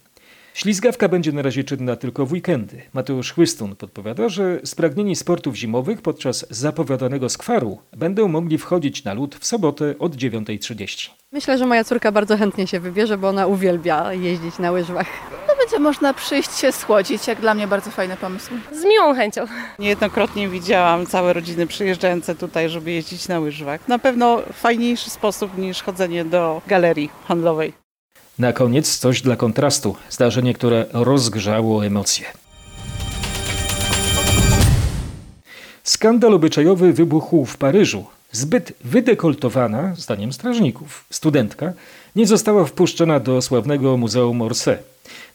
Ślizgawka 0.53 1.07
będzie 1.07 1.31
na 1.31 1.41
razie 1.41 1.63
czynna 1.63 1.95
tylko 1.95 2.25
w 2.25 2.31
weekendy. 2.31 2.81
Mateusz 2.93 3.31
Chwystun 3.31 3.75
podpowiada, 3.75 4.29
że 4.29 4.59
spragnieni 4.63 5.15
sportów 5.15 5.55
zimowych 5.55 6.01
podczas 6.01 6.45
zapowiadanego 6.49 7.29
skwaru 7.29 7.77
będą 7.97 8.27
mogli 8.27 8.57
wchodzić 8.57 9.03
na 9.03 9.13
lód 9.13 9.35
w 9.35 9.45
sobotę 9.45 9.95
od 9.99 10.15
9.30. 10.15 11.09
Myślę, 11.31 11.57
że 11.57 11.65
moja 11.65 11.83
córka 11.83 12.11
bardzo 12.11 12.37
chętnie 12.37 12.67
się 12.67 12.79
wybierze, 12.79 13.17
bo 13.17 13.27
ona 13.27 13.47
uwielbia 13.47 14.13
jeździć 14.13 14.59
na 14.59 14.71
łyżwach. 14.71 15.07
Będzie 15.69 15.83
można 15.83 16.13
przyjść 16.13 16.57
się 16.57 16.71
schłodzić, 16.71 17.27
jak 17.27 17.41
dla 17.41 17.53
mnie 17.53 17.67
bardzo 17.67 17.91
fajny 17.91 18.17
pomysł. 18.17 18.51
Z 18.71 18.85
miłą 18.85 19.15
chęcią. 19.15 19.45
Niejednokrotnie 19.79 20.47
widziałam 20.47 21.05
całe 21.05 21.33
rodziny 21.33 21.67
przyjeżdżające 21.67 22.35
tutaj, 22.35 22.69
żeby 22.69 22.91
jeździć 22.91 23.27
na 23.27 23.39
łyżwach. 23.39 23.87
Na 23.87 23.99
pewno 23.99 24.41
fajniejszy 24.53 25.09
sposób 25.09 25.57
niż 25.57 25.83
chodzenie 25.83 26.25
do 26.25 26.61
galerii 26.67 27.09
handlowej. 27.27 27.73
Na 28.39 28.53
koniec 28.53 28.97
coś 28.97 29.21
dla 29.21 29.35
kontrastu. 29.35 29.95
Zdarzenie, 30.09 30.53
które 30.53 30.85
rozgrzało 30.93 31.85
emocje. 31.85 32.25
Skandal 35.83 36.33
obyczajowy 36.33 36.93
wybuchł 36.93 37.45
w 37.45 37.57
Paryżu. 37.57 38.05
Zbyt 38.31 38.73
wydekoltowana, 38.83 39.95
zdaniem 39.95 40.33
strażników, 40.33 41.05
studentka 41.09 41.73
nie 42.15 42.27
została 42.27 42.65
wpuszczona 42.65 43.19
do 43.19 43.41
sławnego 43.41 43.97
Muzeum 43.97 44.41
Orsay. 44.41 44.77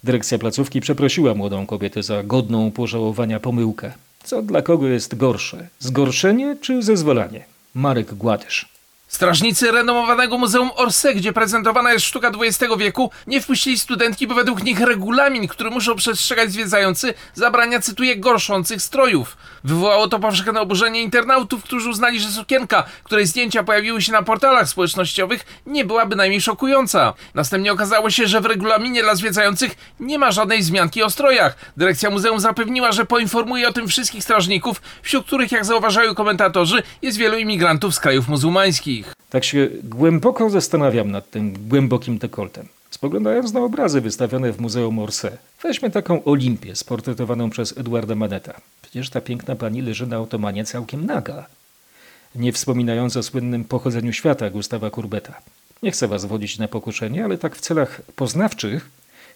Dyrekcja 0.05 0.39
placówki 0.39 0.81
przeprosiła 0.81 1.35
młodą 1.35 1.67
kobietę 1.67 2.03
za 2.03 2.23
godną 2.23 2.71
pożałowania 2.71 3.41
pomyłkę. 3.41 3.93
Co 4.25 4.43
dla 4.43 4.63
kogo 4.63 4.87
jest 4.87 5.17
gorsze? 5.17 5.69
Zgorszenie 5.79 6.57
czy 6.61 6.83
zezwolenie? 6.83 7.45
Marek 7.75 8.15
Gładysz. 8.15 8.74
Strażnicy 9.15 9.71
renomowanego 9.71 10.39
Muzeum 10.39 10.71
Orsay, 10.77 11.15
gdzie 11.15 11.33
prezentowana 11.33 11.93
jest 11.93 12.05
sztuka 12.05 12.31
XX 12.41 12.75
wieku, 12.79 13.11
nie 13.27 13.41
wpuścili 13.41 13.79
studentki, 13.79 14.27
bo 14.27 14.35
według 14.35 14.63
nich 14.63 14.81
regulamin, 14.81 15.49
który 15.49 15.71
muszą 15.71 15.97
przestrzegać 15.97 16.53
zwiedzający, 16.53 17.15
zabrania, 17.35 17.81
cytuję, 17.81 18.17
gorszących 18.17 18.83
strojów. 18.83 19.37
Wywołało 19.65 20.09
to 20.09 20.19
powszechne 20.19 20.61
oburzenie 20.61 21.03
internautów, 21.03 21.65
którzy 21.65 21.89
uznali, 21.89 22.21
że 22.21 22.29
sukienka, 22.29 22.85
której 23.05 23.27
zdjęcia 23.27 23.65
pojawiły 23.65 24.03
się 24.03 24.13
na 24.13 24.23
portalach 24.23 24.69
społecznościowych, 24.69 25.63
nie 25.67 25.85
była 25.85 26.07
bynajmniej 26.07 26.41
szokująca. 26.41 27.15
Następnie 27.35 27.73
okazało 27.73 28.11
się, 28.11 28.27
że 28.27 28.41
w 28.41 28.47
regulaminie 28.47 29.03
dla 29.03 29.15
zwiedzających 29.15 29.77
nie 30.01 30.19
ma 30.19 30.33
żadnej 30.33 30.61
wzmianki 30.61 31.03
o 31.03 31.11
strojach. 31.11 31.57
Dyrekcja 31.77 32.11
muzeum 32.11 32.41
zapewniła, 32.41 32.93
że 32.93 33.05
poinformuje 33.05 33.69
o 33.69 33.73
tym 33.73 33.89
wszystkich 33.89 34.25
strażników, 34.25 34.83
wśród 35.03 35.27
których, 35.27 35.53
jak 35.53 35.65
zauważają 35.65 36.15
komentatorzy, 36.15 36.83
jest 37.03 37.19
wielu 37.19 37.39
imigrantów 37.39 37.95
z 37.95 38.01
krajów 38.01 38.29
muzułmańskich. 38.29 39.04
Tak 39.31 39.45
się 39.45 39.69
głęboko 39.85 40.51
zastanawiam 40.51 41.11
nad 41.11 41.31
tym 41.31 41.69
głębokim 41.69 42.19
dekoltem. 42.19 42.69
Spoglądając 42.91 43.53
na 43.53 43.61
obrazy 43.61 44.01
wystawione 44.01 44.53
w 44.53 44.61
Muzeum 44.61 44.99
Orsay, 44.99 45.33
weźmy 45.63 45.91
taką 45.91 46.25
Olimpię 46.25 46.77
sportretowaną 46.77 47.51
przez 47.51 47.79
Eduarda 47.79 48.15
Maneta. 48.15 48.61
Przecież 48.83 49.11
ta 49.11 49.21
piękna 49.21 49.57
pani 49.57 49.83
leży 49.83 50.07
na 50.07 50.21
otomanie 50.21 50.65
całkiem 50.65 51.07
naga. 51.07 51.47
Nie 52.35 52.53
wspominając 52.53 53.17
o 53.17 53.23
słynnym 53.23 53.65
pochodzeniu 53.65 54.13
świata 54.13 54.51
Gustawa 54.51 54.91
Kurbeta. 54.91 55.35
Nie 55.83 55.91
chcę 55.91 56.09
was 56.09 56.25
wodzić 56.25 56.59
na 56.59 56.69
pokuszenie, 56.69 57.25
ale 57.25 57.39
tak 57.39 57.57
w 57.57 57.61
celach 57.61 58.01
poznawczych 58.17 58.91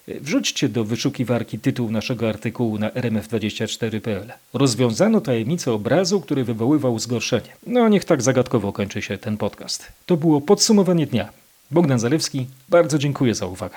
wrzućcie 0.07 0.69
do 0.69 0.83
wyszukiwarki 0.83 1.59
tytuł 1.59 1.91
naszego 1.91 2.29
artykułu 2.29 2.77
na 2.77 2.89
rmf24.pl. 2.89 4.31
Rozwiązano 4.53 5.21
tajemnicę 5.21 5.71
obrazu, 5.71 6.21
który 6.21 6.43
wywoływał 6.43 6.99
zgorszenie. 6.99 7.49
No 7.67 7.89
niech 7.89 8.05
tak 8.05 8.21
zagadkowo 8.21 8.73
kończy 8.73 9.01
się 9.01 9.17
ten 9.17 9.37
podcast. 9.37 9.87
To 10.05 10.17
było 10.17 10.41
podsumowanie 10.41 11.07
dnia. 11.07 11.29
Bogdan 11.71 11.99
Zalewski, 11.99 12.47
bardzo 12.69 12.97
dziękuję 12.97 13.35
za 13.35 13.45
uwagę. 13.45 13.75